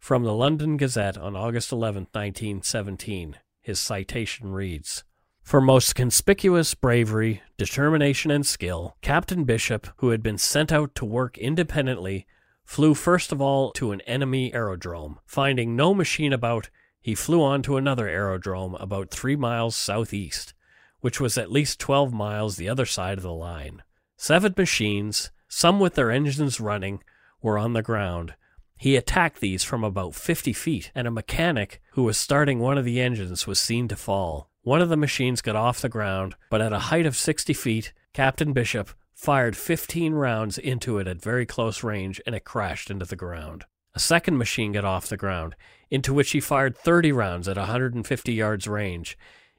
[0.00, 5.04] From the London Gazette on August 11, 1917, his citation reads
[5.46, 11.04] For most conspicuous bravery, determination, and skill, Captain Bishop, who had been sent out to
[11.04, 12.26] work independently,
[12.64, 15.20] flew first of all to an enemy aerodrome.
[15.24, 16.68] Finding no machine about,
[17.00, 20.52] he flew on to another aerodrome about three miles southeast,
[20.98, 23.84] which was at least 12 miles the other side of the line.
[24.16, 27.04] Seven machines, some with their engines running,
[27.40, 28.34] were on the ground.
[28.76, 32.84] He attacked these from about 50 feet, and a mechanic who was starting one of
[32.84, 34.50] the engines was seen to fall.
[34.66, 37.92] One of the machines got off the ground, but at a height of 60 feet,
[38.12, 43.04] Captain Bishop fired 15 rounds into it at very close range and it crashed into
[43.04, 43.64] the ground.
[43.94, 45.54] A second machine got off the ground,
[45.88, 49.16] into which he fired 30 rounds at 150 yards range.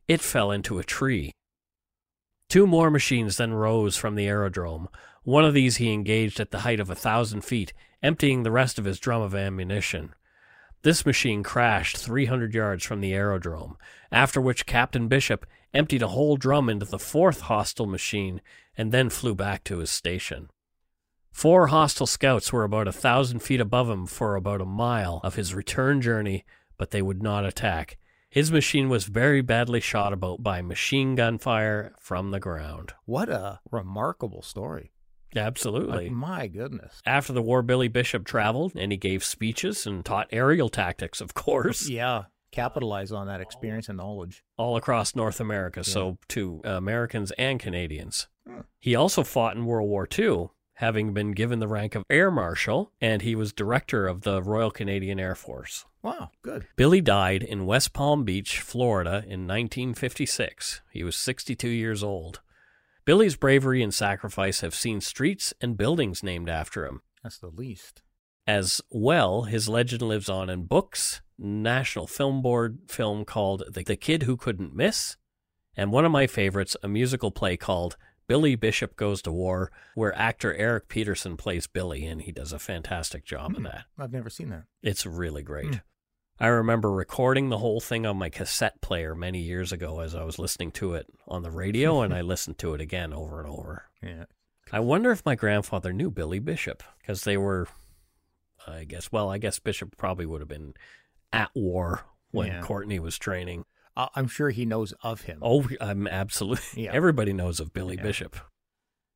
[0.10, 1.32] It fell into a tree.
[2.50, 4.90] Two more machines then rose from the aerodrome.
[5.24, 7.72] One of these he engaged at the height of a thousand feet,
[8.04, 10.14] emptying the rest of his drum of ammunition.
[10.88, 13.76] This machine crashed 300 yards from the aerodrome,
[14.10, 18.40] after which Captain Bishop emptied a whole drum into the fourth hostile machine
[18.78, 20.50] and then flew back to his station.
[21.30, 25.36] Four hostile scouts were about a thousand feet above him for about a mile of
[25.36, 26.46] his return journey,
[26.78, 27.98] but they would not attack.
[28.30, 32.94] His machine was very badly shot about by machine gun fire from the ground.
[33.04, 34.94] What a remarkable story.
[35.36, 36.06] Absolutely.
[36.06, 37.02] Like, my goodness.
[37.06, 41.34] After the war, Billy Bishop traveled and he gave speeches and taught aerial tactics, of
[41.34, 42.24] course, Yeah.
[42.52, 44.44] Capitalize on that experience and knowledge.
[44.58, 48.28] all across North America, so to Americans and Canadians.
[48.48, 48.62] Hmm.
[48.80, 52.94] He also fought in World War II, having been given the rank of Air Marshal,
[53.02, 55.86] and he was director of the Royal Canadian Air Force.
[56.02, 56.32] Wow.
[56.42, 56.66] Good.
[56.78, 60.82] Billy died in West Palm Beach, Florida in 1956.
[60.92, 62.40] He was 62 years old.
[63.08, 67.00] Billy's bravery and sacrifice have seen streets and buildings named after him.
[67.24, 68.02] That's the least.
[68.46, 73.96] As well, his legend lives on in books, National Film Board film called The, the
[73.96, 75.16] Kid Who Couldn't Miss,
[75.78, 77.96] and one of my favorites, a musical play called
[78.28, 82.60] Billy Bishop Goes to War, where actor Eric Peterson plays Billy, and he does a
[82.60, 83.86] fantastic job in that.
[83.98, 84.64] I've never seen that.
[84.84, 85.76] It's really great.
[85.76, 85.80] Hmm.
[86.40, 90.24] I remember recording the whole thing on my cassette player many years ago as I
[90.24, 93.50] was listening to it on the radio, and I listened to it again over and
[93.50, 93.86] over.
[94.04, 94.26] Yeah.
[94.72, 97.68] I wonder if my grandfather knew Billy Bishop because they were,
[98.68, 100.74] I guess, well, I guess Bishop probably would have been
[101.34, 102.62] at war when Yeah.
[102.62, 103.66] Courtney was training.
[103.96, 105.40] I'm sure he knows of him.
[105.42, 106.66] Oh, I'm um, absolutely.
[106.84, 106.92] Yeah.
[106.94, 108.04] Everybody knows of Billy Yeah.
[108.04, 108.36] Bishop.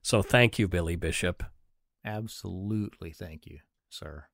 [0.01, 1.43] So thank you, Billy Bishop.
[2.03, 3.11] Absolutely.
[3.11, 4.25] Thank you, sir.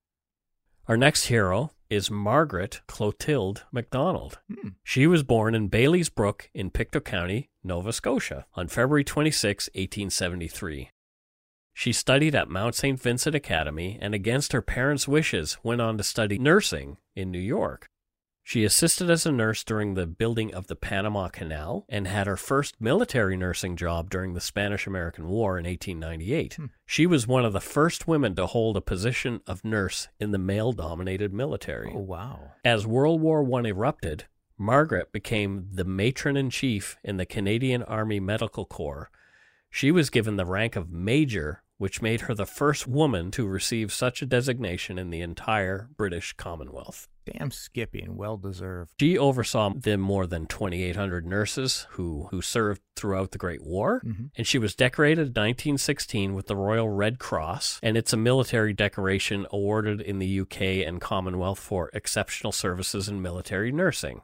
[0.88, 4.40] Our next hero is Margaret Clotilde MacDonald.
[4.50, 4.70] Hmm.
[4.86, 10.92] She was born in Bailey's Brook in Pictou County, Nova Scotia, on February 26, 1873.
[11.74, 12.98] She studied at Mount St.
[13.02, 17.90] Vincent Academy and, against her parents' wishes, went on to study nursing in New York.
[18.48, 22.38] She assisted as a nurse during the building of the Panama Canal and had her
[22.38, 26.54] first military nursing job during the Spanish American War in 1898.
[26.54, 26.66] Hmm.
[26.86, 30.38] She was one of the first women to hold a position of nurse in the
[30.38, 31.92] male dominated military.
[31.94, 32.52] Oh, wow.
[32.64, 38.22] As World War I erupted, Margaret became the matron in chief in the Canadian Army
[38.22, 39.12] Medical Corps.
[39.70, 43.92] She was given the rank of major, which made her the first woman to receive
[43.94, 47.08] such a designation in the entire British Commonwealth.
[47.26, 48.92] Damn skippy and well deserved.
[49.00, 54.30] She oversaw the more than 2,800 nurses who, who served throughout the Great War, Mhm.
[54.38, 58.72] and she was decorated in 1916 with the Royal Red Cross, and it's a military
[58.74, 64.22] decoration awarded in the UK and Commonwealth for exceptional services in military nursing.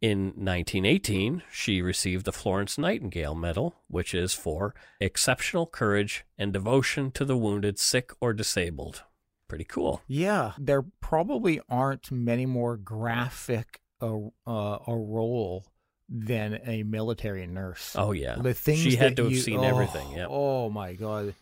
[0.00, 7.10] In 1918, she received the Florence Nightingale Medal, which is for exceptional courage and devotion
[7.12, 9.02] to the wounded, sick, or disabled.
[9.46, 10.00] Pretty cool.
[10.06, 15.66] Yeah, there probably aren't many more graphic a, uh, a role
[16.08, 17.94] than a military nurse.
[17.98, 18.36] Oh, yeah.
[18.36, 20.12] the things she had to have you- seen oh, everything.
[20.12, 20.28] Yeah.
[20.30, 21.34] Oh my god,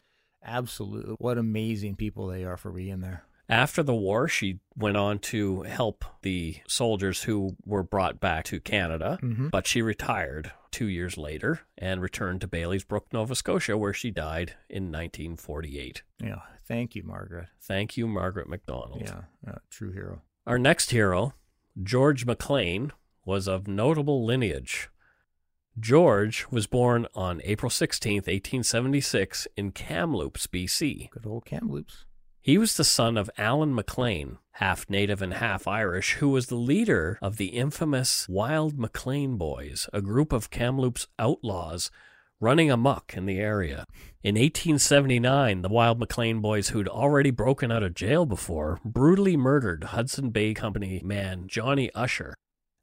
[0.43, 1.15] absolutely!
[1.19, 3.25] What amazing people they are for being there.
[3.49, 8.61] After the war, she went on to help the soldiers who were brought back to
[8.61, 9.51] Canada, Mhm.
[9.51, 14.11] but she retired two years later and returned to Bailey's Brook, Nova Scotia, where she
[14.11, 16.03] died in 1948.
[16.21, 17.49] Yeah, thank you, Margaret.
[17.61, 19.01] Thank you, Margaret MacDonald.
[19.01, 20.21] Yeah, yeah, true hero.
[20.47, 21.33] Our next hero,
[21.83, 22.93] George McLean,
[23.25, 24.91] was of notable lineage.
[25.79, 31.09] George was born on April 16th, 1876, in Kamloops, BC.
[31.11, 32.05] Good old Kamloops.
[32.49, 36.55] He was the son of Alan McLean, half native and half Irish, who was the
[36.55, 41.91] leader of the infamous Wild McLean Boys, a group of Kamloops outlaws
[42.41, 43.85] running amok in the area.
[44.23, 49.85] In 1879, the Wild McLean Boys, who'd already broken out of jail before, brutally murdered
[49.85, 52.35] Hudson Bay Company man Johnny Usher.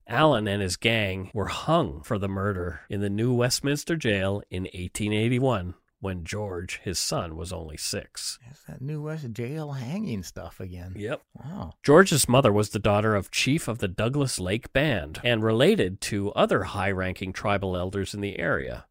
[0.08, 4.66] Allen and his gang were hung for the murder in the New Westminster Jail in
[4.66, 5.74] 1881
[6.06, 8.38] when George, his son, was only six.
[8.48, 10.94] It's that New West jail hanging stuff again.
[10.96, 11.24] Yep.
[11.34, 11.74] Wow.
[11.82, 16.32] George's mother was the daughter of chief of the Douglas Lake Band and related to
[16.34, 18.86] other high ranking tribal elders in the area.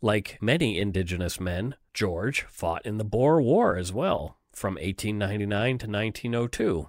[0.00, 5.86] Like many indigenous men, George fought in the Boer War as well, from 1899 to
[5.86, 6.88] 1902.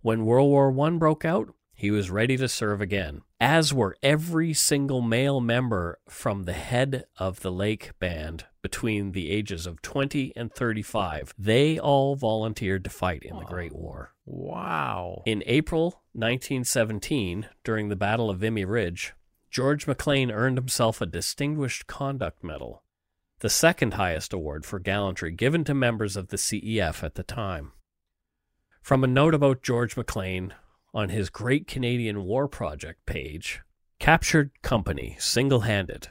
[0.00, 4.52] When World War I broke out, he was ready to serve again, as were every
[4.52, 10.32] single male member from the head of the Lake Band between the ages of 20
[10.34, 11.32] and 35.
[11.38, 14.12] They all volunteered to fight in the Great War.
[14.26, 15.22] Wow.
[15.24, 19.14] In April 1917, during the Battle of Vimy Ridge,
[19.48, 22.82] George McLean earned himself a Distinguished Conduct Medal,
[23.38, 27.70] the second highest award for gallantry given to members of the CEF at the time.
[28.82, 30.54] From a note about George McLean
[30.94, 33.60] on his Great Canadian War Project page,
[33.98, 36.08] captured company single handed.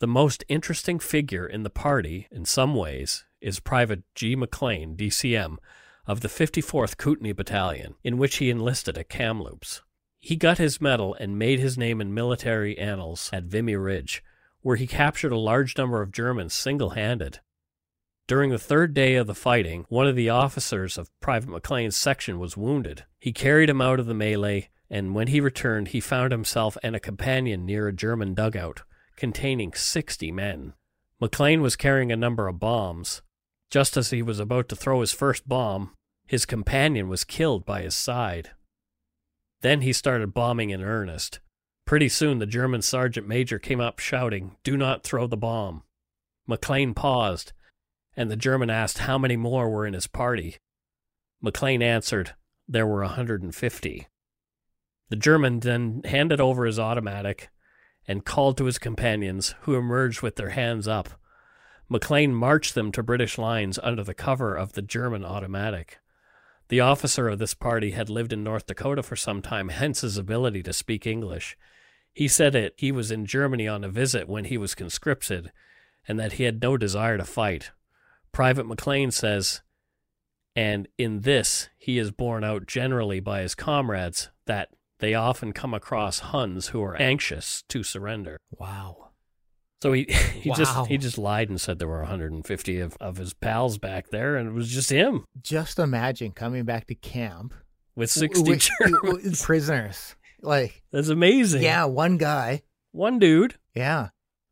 [0.00, 4.36] The most interesting figure in the party, in some ways, is Private G.
[4.36, 5.56] McLean, DCM,
[6.06, 9.82] of the 54th Kootenay Battalion, in which he enlisted at Kamloops.
[10.20, 14.24] He got his medal and made his name in military annals at Vimy Ridge,
[14.62, 17.40] where he captured a large number of Germans single handed.
[18.28, 22.38] During the third day of the fighting, one of the officers of Private McLean's section
[22.38, 23.06] was wounded.
[23.18, 26.94] He carried him out of the melee, and when he returned, he found himself and
[26.94, 28.82] a companion near a German dugout
[29.16, 30.74] containing 60 men.
[31.18, 33.22] McLean was carrying a number of bombs.
[33.70, 35.94] Just as he was about to throw his first bomb,
[36.26, 38.50] his companion was killed by his side.
[39.62, 41.40] Then he started bombing in earnest.
[41.86, 45.82] Pretty soon, the German sergeant major came up shouting, Do not throw the bomb.
[46.46, 47.52] McLean paused,
[48.18, 50.56] and the German asked how many more were in his party.
[51.40, 52.34] McLean answered,
[52.66, 54.08] There were a 150.
[55.08, 57.48] The German then handed over his automatic
[58.08, 61.10] and called to his companions, who emerged with their hands up.
[61.88, 65.98] McLean marched them to British lines under the cover of the German automatic.
[66.70, 70.18] The officer of this party had lived in North Dakota for some time, hence his
[70.18, 71.56] ability to speak English.
[72.12, 75.52] He said it he was in Germany on a visit when he was conscripted,
[76.08, 77.70] and that he had no desire to fight.
[78.38, 79.62] Private McLean says,
[80.54, 84.68] and in this he is borne out generally by his comrades, that
[85.00, 88.38] they often come across Huns who are anxious to surrender.
[88.56, 89.08] Wow.
[89.82, 90.04] So he
[90.40, 90.54] he Wow.
[90.56, 94.36] just he just lied and said there were 150 of, of his pals back there,
[94.36, 97.54] and it was just him Just imagine coming back to camp
[97.96, 99.42] with 60 with- Germans.
[99.44, 100.14] prisoners.
[100.42, 101.62] Like, That's amazing.
[101.64, 102.62] yeah, one guy.
[102.92, 103.56] one dude.
[103.74, 104.10] Yeah.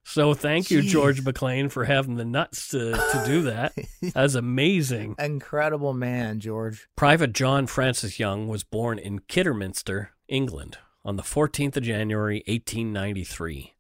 [0.09, 0.89] So thank you, Jeez.
[0.89, 3.75] George McLean, for having the nuts to to do that.
[4.15, 5.17] That's amazing.
[5.19, 6.89] Incredible man, George.
[6.95, 13.75] Private John Francis Young was born in Kidderminster, England, on the 14th of January, 1893.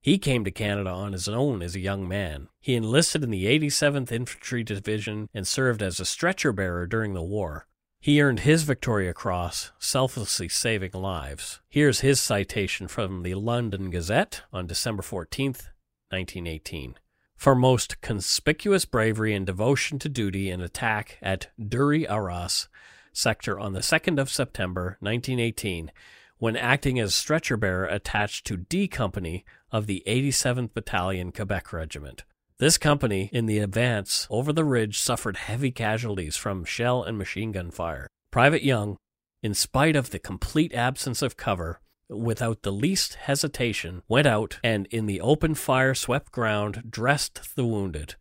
[0.00, 2.48] He came to Canada on his own as a young man.
[2.58, 7.22] He enlisted in the 87th Infantry Division and served as a stretcher bearer during the
[7.22, 7.68] war.
[8.04, 11.60] He earned his Victoria Cross, selflessly saving lives.
[11.68, 15.70] Here's his citation from the London Gazette on December 14th,
[16.10, 16.96] 1918
[17.36, 22.68] for most conspicuous bravery and devotion to duty in attack at Dury Arras
[23.12, 25.92] sector on the 2nd of September 1918
[26.38, 32.24] when acting as stretcher bearer attached to D Company of the 87th Battalion Quebec Regiment.
[32.62, 37.50] This company, in the advance over the ridge, suffered heavy casualties from shell and machine
[37.50, 38.06] gun fire.
[38.30, 38.98] Private Young,
[39.42, 44.86] in spite of the complete absence of cover, without the least hesitation, went out and,
[44.92, 48.14] in the open fire swept ground, dressed the wounded.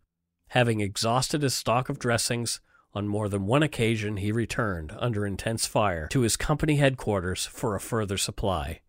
[0.48, 2.62] Having exhausted his stock of dressings,
[2.96, 7.76] on more than one occasion he returned, under intense fire, to his company headquarters for
[7.76, 8.80] a further supply.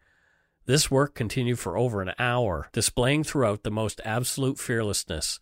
[0.65, 5.41] This work continued for over an hour, displaying throughout the most absolute fearlessness.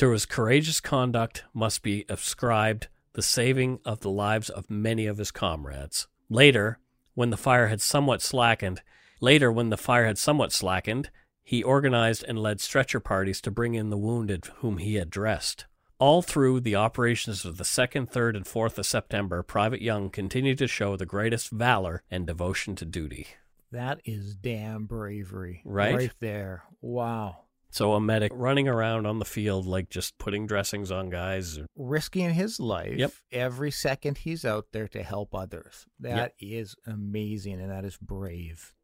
[0.00, 5.18] To his courageous conduct must be ascribed the saving of the lives of many of
[5.18, 6.08] his comrades.
[6.30, 6.78] Later,
[7.12, 8.80] when the fire had somewhat slackened,
[9.20, 11.10] later when the fire had somewhat slackened,
[11.42, 15.66] he organized and led stretcher parties to bring in the wounded whom he had dressed.
[15.98, 20.56] All through the operations of the 2nd, 3rd, and 4th of September, Private Young continued
[20.56, 23.26] to show the greatest valor and devotion to duty.
[23.70, 25.60] That is damn bravery.
[25.62, 25.94] Right?
[25.94, 26.62] Right there.
[26.80, 27.40] Wow.
[27.70, 31.60] So a medic running around on the field, like just putting dressings on guys.
[31.76, 33.12] Risking his life Yep.
[33.30, 35.86] every second he's out there to help others.
[36.00, 38.74] That is amazing and that is brave.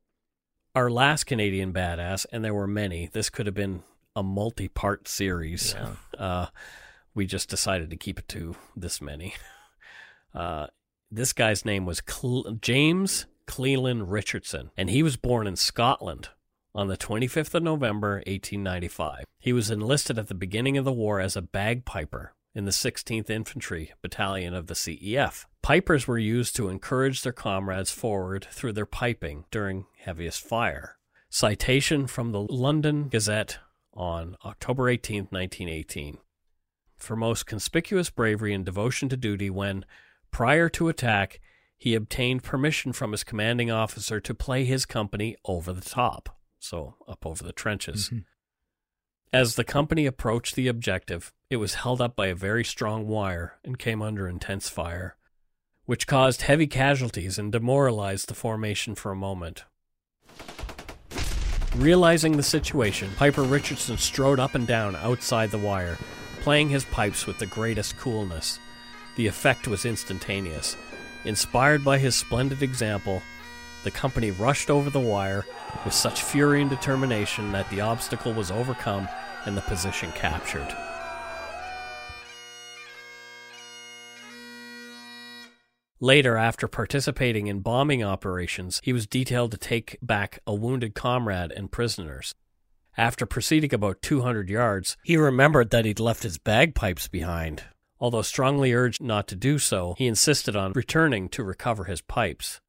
[0.74, 3.08] Our last Canadian badass, and there were many.
[3.12, 3.82] This could have been
[4.14, 5.74] a multi-part series.
[5.76, 5.90] Yeah.
[6.18, 6.46] Uh,
[7.14, 9.34] we just decided to keep it to this many.
[10.34, 10.66] Uh,
[11.10, 16.28] this guy's name was Cle- James Cleland Richardson, and he was born in Scotland
[16.76, 19.24] on the 25th of November, 1895.
[19.38, 23.30] He was enlisted at the beginning of the war as a bagpiper in the 16th
[23.30, 25.46] Infantry Battalion of the CEF.
[25.62, 30.98] Pipers were used to encourage their comrades forward through their piping during heaviest fire.
[31.30, 33.58] Citation from the London Gazette
[33.94, 36.18] on October 18, 1918.
[36.94, 39.86] For most conspicuous bravery and devotion to duty when,
[40.30, 41.40] prior to attack,
[41.78, 46.35] he obtained permission from his commanding officer to play his company over the top,
[46.66, 48.10] so up over the trenches.
[48.10, 48.24] Mhm.
[49.32, 53.58] As the company approached the objective, it was held up by a very strong wire
[53.64, 55.16] and came under intense fire,
[55.84, 59.64] which caused heavy casualties and demoralized the formation for a moment.
[61.74, 65.98] Realizing the situation, Piper Richardson strode up and down outside the wire,
[66.40, 68.58] playing his pipes with the greatest coolness.
[69.16, 70.76] The effect was instantaneous.
[71.24, 73.22] Inspired by his splendid example,
[73.86, 75.46] the company rushed over the wire
[75.84, 79.08] with such fury and determination that the obstacle was overcome
[79.44, 80.66] and the position captured.
[86.00, 91.52] Later, after participating in bombing operations, he was detailed to take back a wounded comrade
[91.52, 92.34] and prisoners.
[92.98, 97.62] After proceeding about 200 yards, he remembered that he'd left his bagpipes behind.
[98.00, 102.60] Although strongly urged not to do so, he insisted on returning to recover his pipes.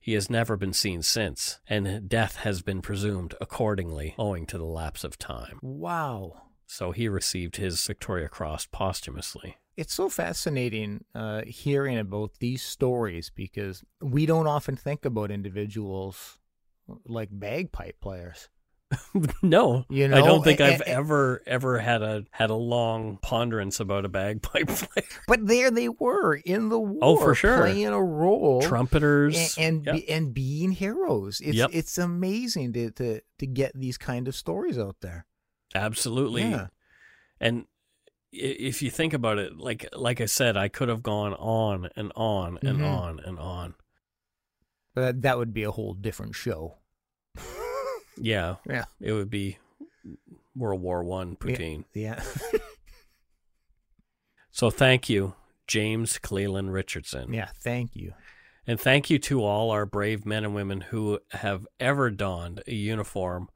[0.00, 4.64] He has never been seen since, and death has been presumed accordingly, owing to the
[4.64, 5.58] lapse of time.
[5.62, 6.42] Wow.
[6.66, 9.58] So he received his Victoria Cross posthumously.
[9.76, 16.38] It's so fascinating uh, hearing about these stories because we don't often think about individuals
[17.06, 18.48] like bagpipe players.
[19.42, 23.78] no, You I don't think I've a- ever ever had a had a long ponderance
[23.80, 25.06] about a bagpipe player.
[25.28, 27.58] But there they were in the war, Oh, for sure.
[27.58, 30.04] playing a role, Trumpeters and and, Yep.
[30.08, 31.40] and being heroes.
[31.40, 31.70] It's Yep.
[31.72, 35.26] it's amazing to, to to get these kind of stories out there.
[35.74, 36.42] absolutely.
[36.42, 36.66] Yeah.
[37.40, 37.66] And
[38.32, 42.10] if you think about it, like like I said, I could have gone on and
[42.16, 42.86] on and Mhm.
[42.98, 43.74] on and on.
[44.94, 46.78] But that would be a whole different show.
[48.20, 48.84] Yeah, Yeah.
[49.00, 49.58] it would be
[50.54, 51.84] World War One poutine.
[51.94, 52.22] Yeah.
[54.50, 55.34] So thank you,
[55.66, 57.32] James Cleland Richardson.
[57.32, 57.50] yeah.
[57.62, 58.12] Thank you.
[58.66, 62.74] And thank you to all our brave men and women who have ever donned a
[62.74, 63.48] uniform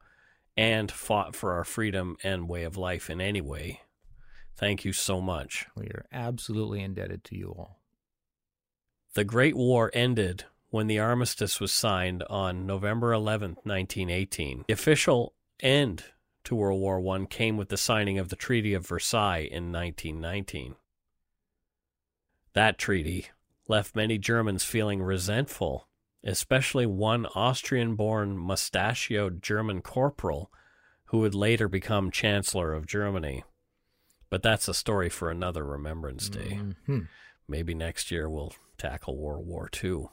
[0.57, 3.81] and fought for our freedom and way of life in any way.
[4.55, 5.67] Thank you so much.
[5.75, 7.81] We are absolutely indebted to you all.
[9.13, 10.45] The Great War ended
[10.75, 14.65] when the armistice was signed on November 11th, 1918.
[14.67, 16.03] The official end
[16.43, 20.75] to World War I came with the signing of the Treaty of Versailles in 1919.
[22.51, 23.27] That treaty
[23.69, 25.87] left many Germans feeling resentful,
[26.25, 30.51] especially one Austrian born mustachioed German corporal
[31.05, 33.45] who would later become Chancellor of Germany.
[34.29, 36.59] But that's a story for another Remembrance Day.
[36.85, 37.07] Mhm.
[37.47, 40.09] Maybe next year we'll tackle World War II.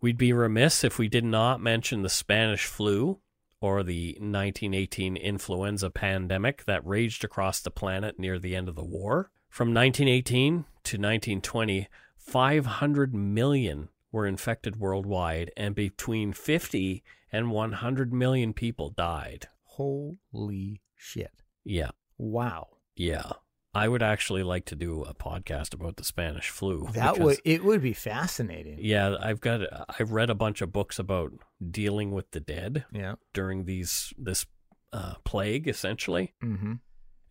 [0.00, 3.20] We'd be remiss if we did not mention the Spanish flu
[3.60, 8.84] or the 1918 influenza pandemic that raged across the planet near the end of the
[8.84, 9.30] war.
[9.48, 10.52] From 1918
[10.84, 11.88] to 1920,
[12.18, 19.48] 500 million were infected worldwide, and between 50 and 100 million people died.
[19.64, 21.42] Holy shit!
[21.64, 22.68] Yeah, Wow.
[22.94, 23.32] yeah.
[23.76, 26.88] I would actually like to do a podcast about the Spanish flu.
[26.92, 28.78] That because- would it would be fascinating.
[28.80, 29.60] Yeah, I've got
[29.98, 31.32] I've read a bunch of books about
[31.70, 33.14] dealing with the dead Yeah.
[33.32, 34.46] during these this
[34.92, 36.74] uh, plague essentially, Mm-hmm.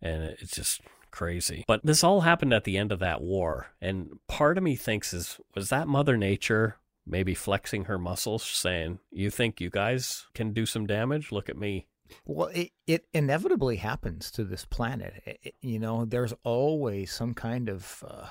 [0.02, 0.80] and it's just
[1.10, 1.64] crazy.
[1.66, 5.12] But this all happened at the end of that war, and part of me thinks
[5.14, 6.76] is was that Mother Nature
[7.08, 11.32] maybe flexing her muscles, saying, "You think you guys can do some damage?
[11.32, 11.86] Look at me."
[12.24, 15.22] Well, it, it inevitably happens to this planet.
[15.26, 18.28] It- it- you know, there's always some kind of uh,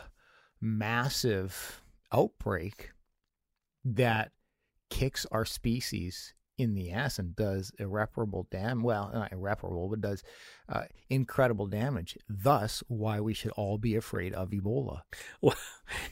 [0.62, 2.92] massive outbreak
[3.84, 4.32] that
[4.90, 8.84] kicks our species in the ass and does irreparable damage.
[8.84, 10.24] Well, not irreparable, but does
[10.70, 12.18] uh, incredible damage.
[12.30, 15.02] Thus, why we should all be afraid of Ebola.
[15.42, 15.56] Well,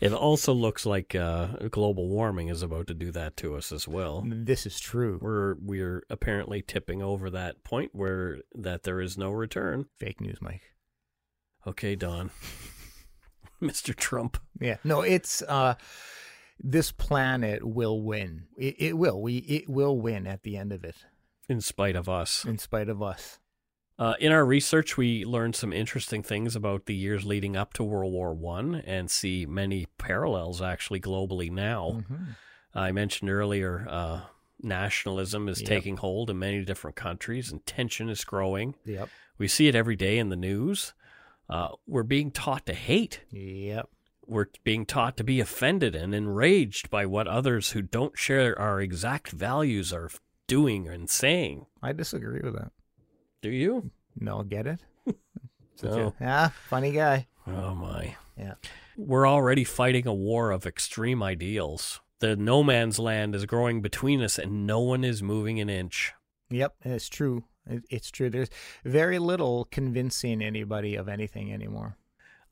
[0.02, 3.88] it also looks like uh, global warming is about to do that to us as
[3.88, 4.24] well.
[4.26, 5.20] This is true.
[5.22, 9.86] We're we're apparently tipping over that point where that there is no return.
[9.98, 10.62] Fake news, Mike.
[11.66, 12.32] Okay, Don.
[13.62, 13.96] Mr.
[13.96, 14.38] Trump.
[14.60, 14.78] Yeah.
[14.84, 15.76] No, it's uh
[16.64, 18.44] this planet will win.
[18.58, 19.22] It, it will.
[19.22, 20.96] We it will win at the end of it,
[21.50, 22.46] In spite of us.
[22.46, 23.40] in spite of us.
[24.00, 27.84] Uh, in our research, we learned some interesting things about the years leading up to
[27.84, 32.04] World War One, and see many parallels actually globally now.
[32.10, 32.36] Mhm.
[32.74, 34.22] I mentioned earlier, uh,
[34.62, 35.68] nationalism is Yep.
[35.70, 38.76] taking hold in many different countries, and tension is growing.
[38.86, 39.10] Yep.
[39.38, 40.94] We see it every day in the news.
[41.48, 43.22] Uh, we're being taught to hate.
[43.30, 43.90] Yep.
[44.26, 48.80] We're being taught to be offended and enraged by what others who don't share our
[48.80, 50.10] exact values are
[50.48, 51.66] doing and saying.
[51.82, 52.72] I disagree with that.
[53.42, 53.92] Do you?
[54.20, 54.80] No, get it?
[55.82, 56.14] No.
[56.22, 57.28] a, ah, funny guy.
[57.46, 58.16] Oh my.
[58.38, 58.54] Yeah.
[58.96, 62.00] We're already fighting a war of extreme ideals.
[62.20, 66.14] The no man's land is growing between us and no one is moving an inch.
[66.52, 67.44] Yep, it's true.
[67.90, 68.30] It's true.
[68.30, 68.50] There's
[68.86, 71.98] very little convincing anybody of anything anymore.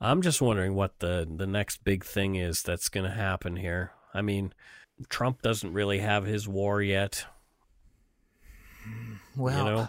[0.02, 3.92] I'm just wondering what the, the next big thing is that's going to happen here.
[4.12, 4.52] I mean,
[5.08, 7.24] Trump doesn't really have his war yet.
[9.36, 9.88] Well, know?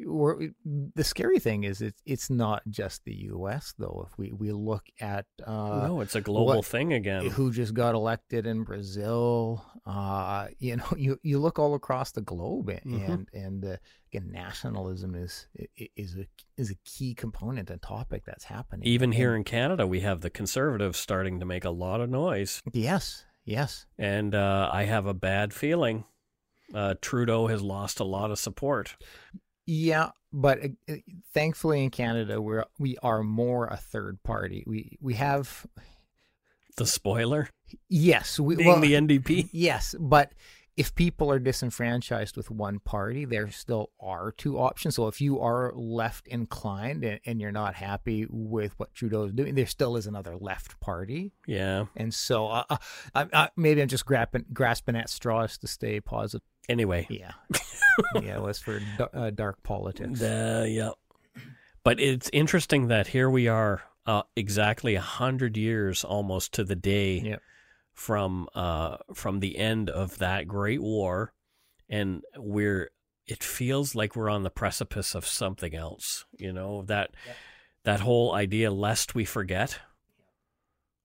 [0.00, 0.50] We're,
[0.94, 3.74] the scary thing is it's it's not just the U.S.
[3.78, 4.06] though.
[4.10, 7.26] If we we look at uh, no, it's a global what- thing again.
[7.30, 9.64] who just got elected in Brazil.
[9.86, 13.26] Uh, you know, you, you look all across the globe, and Mhm.
[13.32, 13.76] and uh,
[14.12, 15.48] again, nationalism is
[15.96, 16.26] is a
[16.56, 18.86] is a key component and topic that's happening.
[18.86, 22.62] Even here in Canada, we have the conservatives starting to make a lot of noise.
[22.72, 26.04] yes, yes, And uh, I have a bad feeling.
[26.74, 28.94] Uh, Trudeau has lost a lot of support.
[29.68, 30.10] Yeah.
[30.32, 30.96] But uh, uh,
[31.32, 34.64] thankfully, in Canada, we're we are more a third party.
[34.66, 35.66] We we have
[36.76, 37.48] The spoiler
[37.88, 39.50] yes, we being well, the NDP.
[39.52, 40.32] Yes, but
[40.76, 44.94] if people are disenfranchised with one party, there still are two options.
[44.94, 49.32] So if you are left inclined and, and you're not happy with what Trudeau is
[49.32, 51.32] doing, there still is another left party.
[51.48, 51.86] Yeah.
[51.96, 52.76] And so uh, uh,
[53.12, 56.46] I, I, maybe I'm just grasping, grasping at straws to stay positive.
[56.68, 57.32] Anyway, Yeah,
[58.22, 58.80] yeah, it was for
[59.12, 60.20] uh, dark politics.
[60.20, 60.90] The, yeah.
[61.84, 66.74] But it's interesting that here we are, uh, exactly a hundred years almost to the
[66.76, 67.42] day Yep.
[67.92, 71.32] from uh, from the end of that great war,
[71.88, 72.90] and we're.
[73.26, 76.24] It feels like we're on the precipice of something else.
[76.38, 77.10] You know that
[77.84, 79.78] that whole idea, lest we forget.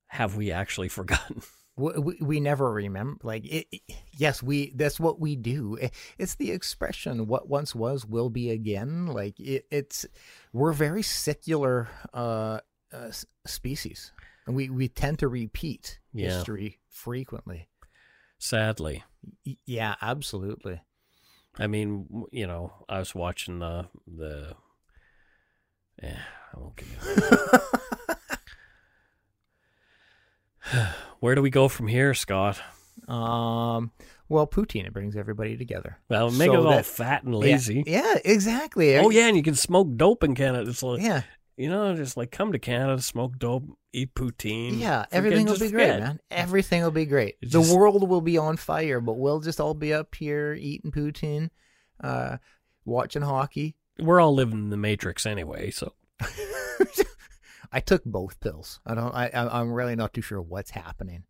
[0.08, 1.42] Have we actually forgotten?
[1.76, 6.36] we, we, never remember like it, it- yes we that's what we do I- it's
[6.36, 10.06] the expression what once was will be again like it, it's
[10.52, 12.60] we're very secular uh,
[12.94, 13.12] uh
[13.46, 14.12] species
[14.46, 16.30] and we we tend to repeat Yeah.
[16.30, 17.68] history frequently
[18.38, 19.04] Sadly,
[19.66, 20.82] yeah absolutely
[21.60, 24.56] I mean, you know, I was watching the the.
[26.02, 26.18] Yeah,
[26.52, 26.90] I won't give
[30.74, 30.90] you.
[31.24, 32.60] Where do we go from here, Scott?
[33.08, 33.92] um
[34.30, 37.40] well poutine it brings everybody together Well, make So it all that- fat and Yeah,
[37.40, 37.84] lazy.
[37.88, 40.70] yeah, exactly Oh yeah, and you can smoke dope in Canada.
[40.70, 41.22] It's like yeah
[41.56, 43.64] you know, just like come to Canada, smoke dope,
[43.94, 44.78] eat poutine.
[44.80, 46.20] Yeah, Forget- everything will be great, man.
[46.30, 47.36] Everything will be great.
[47.42, 50.92] The just- world will be on fire, but we'll just all be up here eating
[50.92, 51.52] poutine,
[52.04, 52.38] uh,
[52.84, 53.76] watching hockey.
[53.98, 55.94] We're all living in the Matrix anyway, so
[57.76, 58.80] I took both pills.
[58.86, 59.14] I don't.
[59.14, 61.24] I, I'm really not too sure what's happening.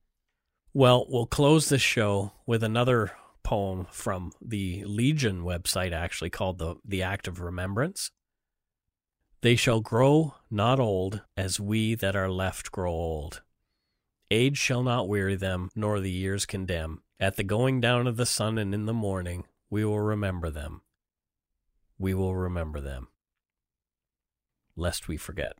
[0.73, 3.13] Well, we'll close this show with another
[3.43, 8.11] poem from the Legion website, actually called the the Act of Remembrance.
[9.41, 13.41] They shall grow not old, as we that are left grow old.
[14.29, 17.03] Age shall not weary them, nor the years condemn.
[17.19, 20.81] At the going down of the sun and in the morning, we will remember them.
[21.97, 23.07] We will remember them,
[24.75, 25.53] lest we forget.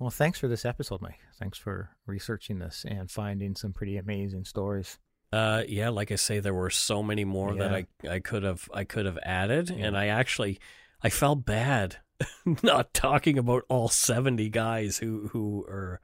[0.00, 1.20] Well, thanks for this episode, Mike.
[1.38, 4.98] Thanks for researching this and finding some pretty amazing stories.
[5.30, 8.68] Uh, yeah, like I say, there were so many more that I I could have
[8.74, 10.58] I could have added, and I actually
[11.04, 11.98] I felt bad
[12.62, 16.00] not talking about all seventy guys who who are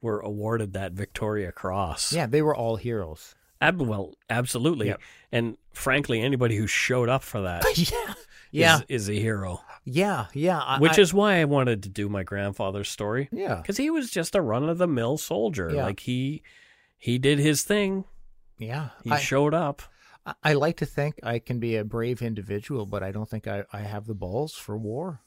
[0.00, 2.12] were awarded that Victoria Cross.
[2.12, 3.34] Yeah, they were all heroes.
[3.60, 5.00] Ab- well, absolutely, Yep.
[5.32, 8.14] and frankly, anybody who showed up for that yeah,
[8.50, 9.60] yeah, is, is a hero.
[9.84, 10.58] Yeah, yeah.
[10.58, 13.90] I- Which I- is why I wanted to do my grandfather's story yeah, because he
[13.90, 15.70] was just a run of the mill soldier.
[15.74, 15.84] Yeah.
[15.84, 16.42] Like he
[16.98, 18.04] he did his thing.
[18.58, 18.90] yeah.
[19.04, 19.82] He I- showed up.
[20.44, 23.64] I- like to think I can be a brave individual, but I don't think I,
[23.72, 25.20] I have the balls for war.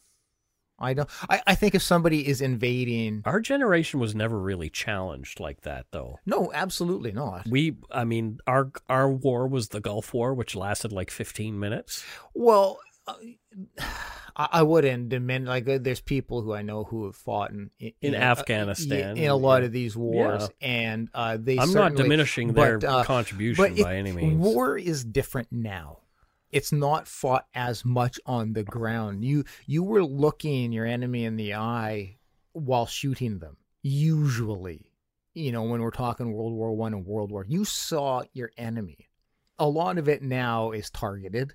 [0.80, 1.10] I don't.
[1.30, 5.86] I, I think if somebody is invading, Our generation was never really challenged like that,
[5.92, 6.20] though.
[6.26, 7.48] no, absolutely not.
[7.48, 12.04] We, I mean, our our war was the Gulf War, which lasted like 15 minutes.
[12.34, 12.80] Well,
[14.38, 15.48] I, I wouldn't diminish.
[15.48, 19.18] Like, uh, there's people who I know who have fought in in, In uh, Afghanistan,
[19.18, 20.68] in, a lot of these wars, Yeah.
[20.68, 21.58] and uh, they.
[21.58, 24.38] I'm not diminishing their but, uh, contribution but it- by any means.
[24.38, 26.00] War is different now.
[26.52, 29.24] It's not fought as much on the ground.
[29.26, 32.18] You you were looking your enemy in the eye
[32.54, 33.58] while shooting them.
[33.82, 34.92] Usually,
[35.34, 38.98] you know, when we're talking World War One and World War, you saw your enemy.
[39.60, 41.54] A lot of it now is targeted.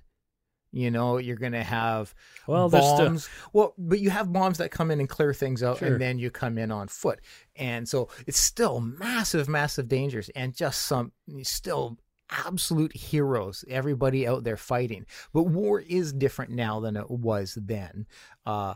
[0.71, 2.15] You know, you're going to have
[2.47, 3.29] well, there's still, bombs.
[3.51, 5.89] Well, but you have bombs that come in and clear things out, Sure.
[5.89, 7.19] and then you come in on foot,
[7.57, 11.11] and so it's still massive, massive dangers, and just some
[11.43, 11.97] still
[12.29, 13.65] absolute heroes.
[13.69, 18.05] Everybody out there fighting, but war is different now than it was then.
[18.45, 18.75] Uh,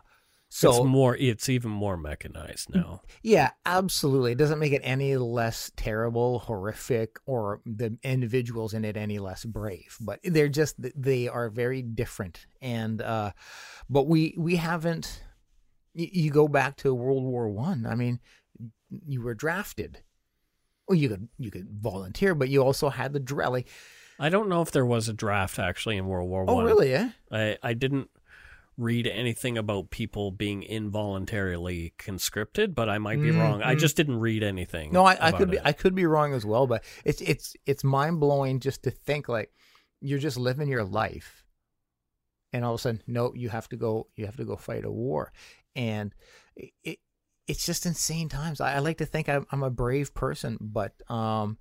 [0.55, 3.01] so it's more, it's even more mechanized now.
[3.21, 4.31] yeah, absolutely.
[4.31, 9.43] It doesn't make it any less terrible, horrific, or the individuals in it any less
[9.43, 9.97] brave.
[9.99, 12.45] But they're just they are very different.
[12.61, 13.31] And uh,
[13.89, 15.23] but we we haven't.
[15.93, 17.85] You, go back to World War One.
[17.85, 17.91] I.
[17.91, 18.19] I mean,
[19.05, 20.03] you were drafted.
[20.87, 23.51] Well, you could you could volunteer, but you also had the drill.
[23.51, 23.67] Like,
[24.19, 26.65] I don't know if there was a draft actually in World War oh, One.
[26.65, 26.93] really?
[26.93, 27.09] Eh?
[27.29, 28.09] I I didn't
[28.77, 33.61] read anything about people being involuntarily conscripted, but I might be Mm, wrong.
[33.61, 34.91] I just didn't read anything.
[34.91, 35.63] No, I, I could be it.
[35.65, 39.29] I could be wrong as well, but it's it's it's mind blowing just to think
[39.29, 39.51] like
[40.01, 41.45] you're just living your life,
[42.51, 44.83] and all of a sudden, no, you have to go you have to go fight
[44.85, 45.31] a war,
[45.75, 46.13] and
[46.55, 46.99] it, it
[47.47, 48.59] it's just insane times.
[48.59, 51.57] I, I like to think I'm, I'm a brave person, but um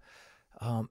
[0.60, 0.90] um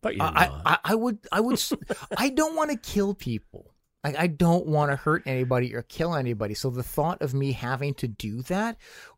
[0.00, 0.50] but I.
[0.66, 1.62] I I would I would
[2.16, 3.73] I don't want to kill people.
[4.04, 6.52] Like I don't want to hurt anybody or kill anybody.
[6.54, 8.76] So the thought of me having to do that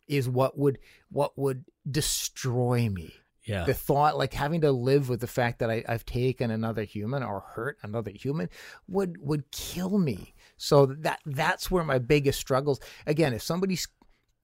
[0.09, 0.79] is what would
[1.11, 3.13] what would destroy me.
[3.45, 3.65] yeah.
[3.65, 7.23] The thought, like having to live with the fact that I, I've taken another human
[7.23, 8.49] or hurt another human,
[8.89, 10.35] would would kill me.
[10.57, 12.81] So that that's where my biggest struggles.
[13.07, 13.89] Again, if somebody's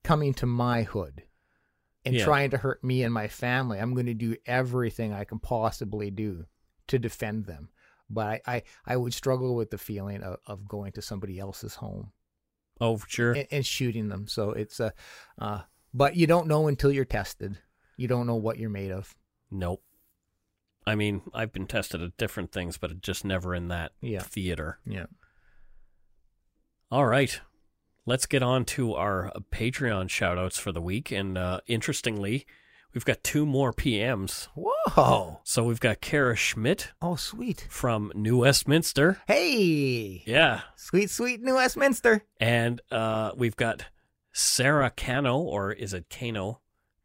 [0.02, 1.22] coming to my hood
[2.04, 2.24] and Yeah.
[2.24, 6.10] trying to hurt me and my family, I'm going to do everything I can possibly
[6.10, 6.46] do
[6.88, 7.68] to defend them.
[8.10, 11.76] But I, I, I would struggle with the feeling of, of going to somebody else's
[11.76, 12.12] home
[12.80, 13.32] Oh, sure.
[13.32, 14.26] and, and shooting them.
[14.28, 14.92] So it's a,
[15.38, 15.60] uh,
[15.94, 17.58] but you don't know until you're tested.
[17.96, 19.14] You don't know what you're made of.
[19.50, 19.82] Nope.
[20.86, 24.20] I mean, I've been tested at different things, but just never in that Yeah.
[24.22, 24.78] theater.
[24.84, 25.06] Yeah.
[26.90, 27.40] All right.
[28.04, 31.12] Let's get on to our Patreon shout outs for the week.
[31.12, 32.46] And uh, interestingly,
[32.94, 34.48] we've got two more PMs.
[34.54, 35.40] Whoa.
[35.44, 37.66] So we've got Kara Schmidt Oh, sweet.
[37.70, 39.20] from New Westminster.
[39.26, 40.22] Hey.
[40.26, 40.62] Yeah.
[40.76, 42.24] Sweet, sweet New Westminster.
[42.40, 43.86] And uh, we've got
[44.32, 46.60] Sarah Cano, or is it Cano?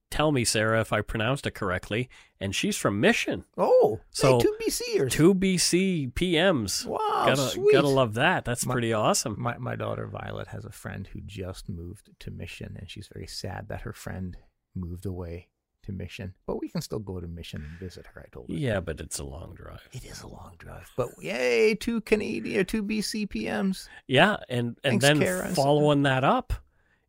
[0.09, 2.09] Tell me, Sarah, if I pronounced it correctly.
[2.39, 3.43] And she's from Mission.
[3.57, 5.11] Oh, So, hey, two BCers.
[5.11, 6.85] Two BC PMs.
[6.85, 7.73] Wow, gotta, sweet.
[7.73, 8.45] gotta love that.
[8.45, 9.35] That's My- pretty awesome.
[9.37, 13.27] My my daughter Violet has a friend who just moved to Mission, and she's very
[13.27, 14.37] sad that her friend
[14.75, 15.49] moved away
[15.87, 16.33] to Mission.
[16.45, 18.21] But we can still go to Mission and visit her.
[18.25, 18.55] I told her.
[18.55, 19.87] Yeah, but it's a long drive.
[19.91, 23.87] It is a long drive, but yay, two Canadian, two BCPMs.
[24.07, 25.47] Yeah, and and Thanks, then Kara.
[25.55, 26.53] following that up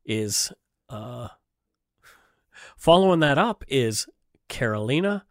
[0.07, 0.51] is
[0.89, 1.29] uh
[2.77, 4.07] following that up is
[4.49, 5.25] Carolina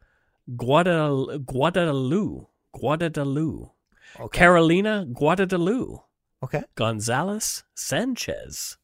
[0.50, 3.72] Guadal- Guadalu Guadalu
[4.20, 4.38] Okay.
[4.39, 6.02] Carolina Guadalu
[6.43, 6.64] okay.
[6.76, 8.78] Gonzalez Sanchez.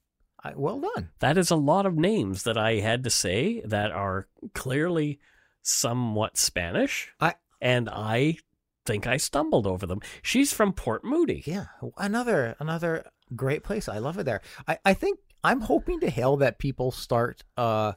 [0.43, 1.09] I, well done.
[1.19, 5.19] That is a lot of names that I had to say that are clearly
[5.61, 7.11] somewhat Spanish.
[7.19, 8.37] I- and I
[8.85, 10.01] think I stumbled over them.
[10.21, 11.43] She's from Port Moody.
[11.45, 11.67] Yeah,
[11.97, 13.87] another another great place.
[13.87, 14.41] I love it there.
[14.67, 17.93] I, I think I'm hoping to hell that people start uh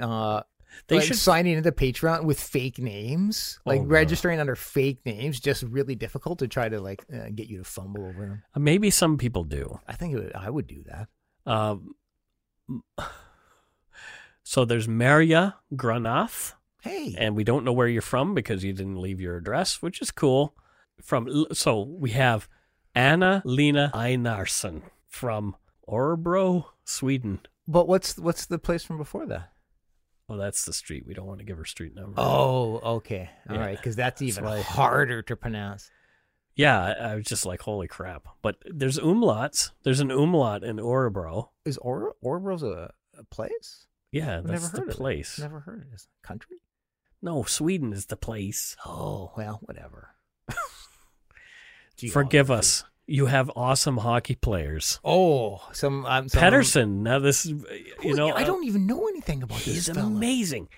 [0.00, 0.42] uh
[0.86, 3.88] They like should signing into Patreon with fake names, like Oh, no.
[3.88, 5.40] registering under fake names.
[5.40, 8.42] Just really difficult to try to like uh, get you to fumble over them.
[8.56, 9.80] maybe some people do.
[9.88, 11.08] I think it would, I would do that.
[11.48, 11.94] Um,
[14.42, 19.00] so there's Maria Granath, Hey, and we don't know where you're from because you didn't
[19.00, 20.54] leave your address, which is cool.
[21.02, 22.48] From so we have
[22.94, 25.56] Anna Lena Einarsson from
[25.88, 27.40] Orebro, Sweden.
[27.66, 29.52] but what's what's the place from before that?
[30.28, 31.04] Oh, that's the street.
[31.06, 32.14] We don't want to give her street number.
[32.20, 33.62] Oh, okay, all Yeah.
[33.62, 35.90] right, because that's even why- harder to pronounce.
[36.58, 36.94] Yeah.
[37.00, 38.28] I, was just like, holy crap!
[38.42, 39.70] But there's umlauts.
[39.84, 41.48] There's an umlaut in Orebro.
[41.64, 43.86] Is or Orebro's a, a place?
[44.12, 45.38] Yeah, I've that's never the heard place.
[45.38, 45.46] Of it.
[45.46, 45.94] Never heard of it.
[45.94, 46.56] Is it a country?
[47.22, 48.76] No, Sweden is the place.
[48.84, 50.10] Oh well, whatever.
[52.12, 52.84] Forgive us.
[53.06, 55.00] You have awesome hockey players.
[55.02, 56.88] Oh, some um, some, Pettersson.
[57.02, 57.54] Now this is,
[58.02, 60.68] you know, I uh, don't even know anything about He's amazing.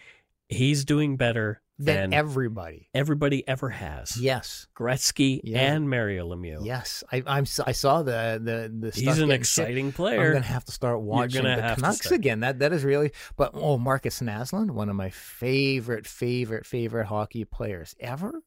[0.48, 2.88] He's doing better than everybody.
[2.94, 4.16] everybody ever has.
[4.16, 5.72] Yes, Gretzky Yeah.
[5.72, 6.64] and Mario Lemieux.
[6.64, 7.02] yes.
[7.10, 7.42] I, I'm.
[7.42, 8.90] s- I saw the the the.
[8.94, 9.94] He's an exciting shit.
[9.96, 10.26] player.
[10.26, 12.40] I'm gonna have to start watching the Canucks again.
[12.40, 13.12] That that is really.
[13.36, 18.42] But oh, Markus Naslund, one of my favorite, favorite, favorite hockey players ever.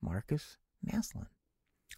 [0.00, 1.26] Markus Naslund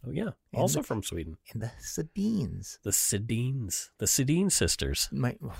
[0.06, 0.22] Oh yeah,
[0.52, 1.38] And also the- from Sweden.
[1.52, 2.78] and the Sedins.
[2.82, 5.08] The Sedines, the Sedin sisters.
[5.10, 5.54] My, oh,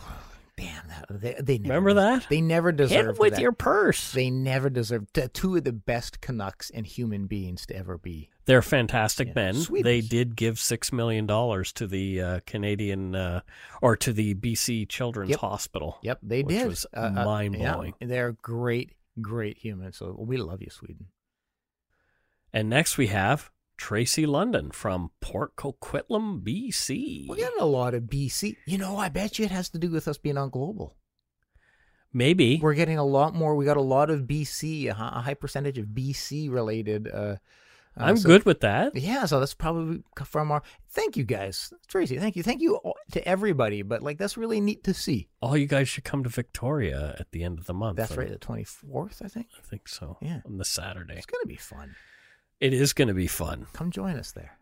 [0.57, 2.27] damn that they they never Remember that?
[2.29, 3.41] They never Hit with that.
[3.43, 4.13] your purse.
[4.13, 8.31] They never deserved t- two of the best Canucks and human beings to ever be.
[8.47, 9.53] They're fantastic Yeah.
[9.53, 9.57] men.
[9.83, 13.41] They did give six million dollars to the uh, Canadian uh,
[13.83, 15.41] or to the BC Children's Yep.
[15.41, 15.99] Hospital.
[16.03, 16.69] Yep, they did.
[16.69, 17.95] was Uh, uh, mind-blowing.
[18.01, 19.97] yeah, they're great, great humans.
[19.97, 21.07] So we love you, Sweden.
[22.53, 27.29] And next we have Tracy London from Port Coquitlam, BC.
[27.29, 28.57] We got a lot of BC.
[28.66, 30.97] You know, I bet you it has to do with us being on global.
[32.12, 32.61] Maybe.
[32.62, 33.57] We're getting a lot more.
[33.57, 37.09] We got a lot of BC, a high percentage of BC related.
[37.12, 37.37] Uh,
[37.97, 38.95] uh, I'm so- good with that.
[38.97, 40.62] Yeah, so that's probably from our.
[40.91, 42.18] Thank you guys, Tracy.
[42.18, 43.83] Thank you, thank you all- to everybody.
[43.83, 45.29] But like, that's really neat to see.
[45.41, 47.97] All you guys should come to Victoria at the end of the month.
[47.97, 49.49] That's right, the twenty fourth, I think.
[49.59, 50.18] I think so.
[50.20, 50.41] Yeah.
[50.47, 51.14] On the Saturday.
[51.16, 51.97] It's gonna be fun.
[52.61, 53.67] It is going to be fun.
[53.73, 54.59] Come join us there.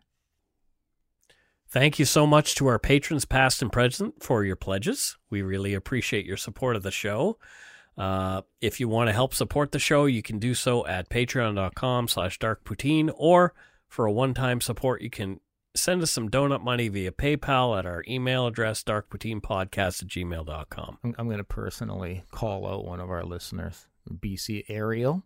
[1.69, 5.17] Thank you so much to our patrons, past and present, for your pledges.
[5.31, 7.39] We really appreciate your support of the show.
[7.97, 12.07] Uh, if you want to help support the show, you can do so at patreon.com
[12.07, 13.53] slash darkpoutine, or
[13.87, 15.39] for a one-time support, you can
[15.75, 20.97] send us some donut money via PayPal at our email address, darkpoutinepodcast at gmail.com.
[21.03, 25.23] I'm, I'm going to personally call out one of our listeners, BC Ariel.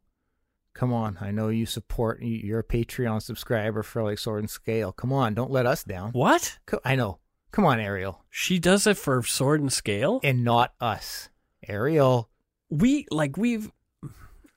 [0.78, 2.22] Come on, I know you support.
[2.22, 4.92] you- You're a Patreon subscriber for like Sword and Scale.
[4.92, 6.12] Come on, don't let us down.
[6.12, 6.60] What?
[6.86, 7.18] I know.
[7.52, 10.20] Come on, Ariel, She does it for sword and scale?
[10.24, 11.30] and not us.
[11.68, 12.30] Ariel,
[12.70, 13.72] We, like, we've...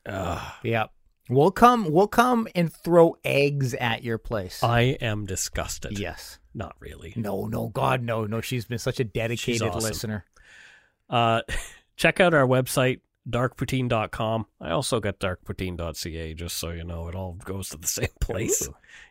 [0.05, 0.87] Uh, yeah,
[1.31, 1.91] we'll come.
[1.91, 4.63] We'll come and throw eggs at your place.
[4.63, 5.99] I am disgusted.
[5.99, 6.39] yes.
[6.53, 7.15] Not really.
[7.17, 8.41] No, no, God, no, no.
[8.43, 9.81] She's been such a dedicated awesome.
[9.89, 10.25] listener.
[11.09, 11.43] Uh,
[11.97, 14.47] check out our website, darkpoutine.com.
[14.61, 17.09] I also got darkpoutine.ca, just so you know.
[17.09, 18.69] It all goes to the same place.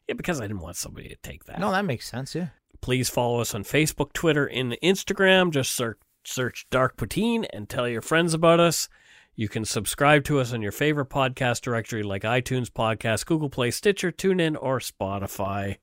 [0.07, 1.59] Yeah, because I didn't want somebody to take that.
[1.59, 2.35] No, that makes sense.
[2.35, 2.47] Yeah.
[2.81, 5.51] Please follow us on Facebook, Twitter, and Instagram.
[5.51, 8.89] Just search, search Dark Poutine and tell your friends about us.
[9.35, 13.71] You can subscribe to us on your favorite podcast directory like iTunes Podcast, Google Play,
[13.71, 15.77] Stitcher, TuneIn, or Spotify.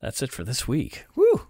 [0.00, 1.04] That's it for this week.
[1.14, 1.46] Whew.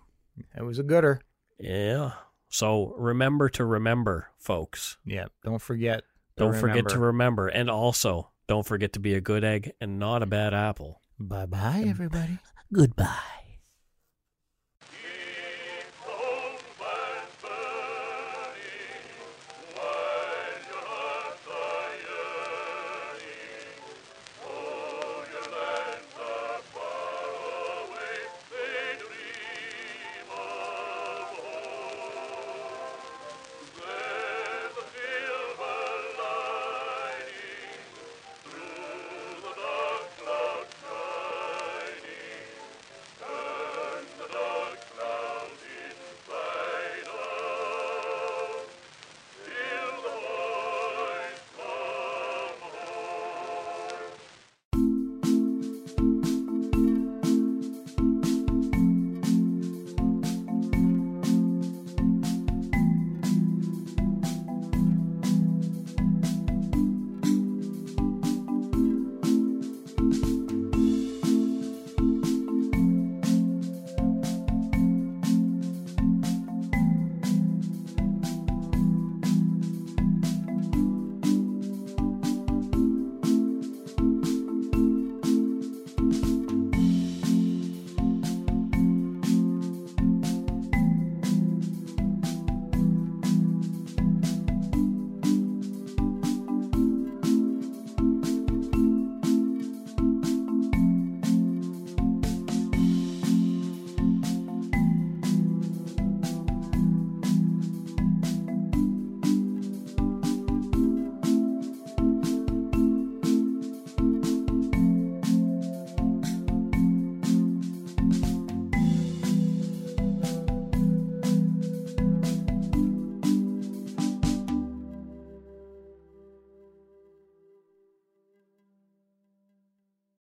[0.54, 1.20] That was a gooder.
[1.58, 2.12] Yeah.
[2.54, 4.96] So remember to remember, folks.
[5.04, 5.24] Yeah.
[5.42, 6.04] Don't forget.
[6.36, 7.06] Don't forget to remember.
[7.06, 7.48] remember.
[7.48, 11.00] And also, don't forget to be a good egg and not a bad apple.
[11.18, 12.38] Bye bye, everybody.
[12.72, 13.43] Goodbye.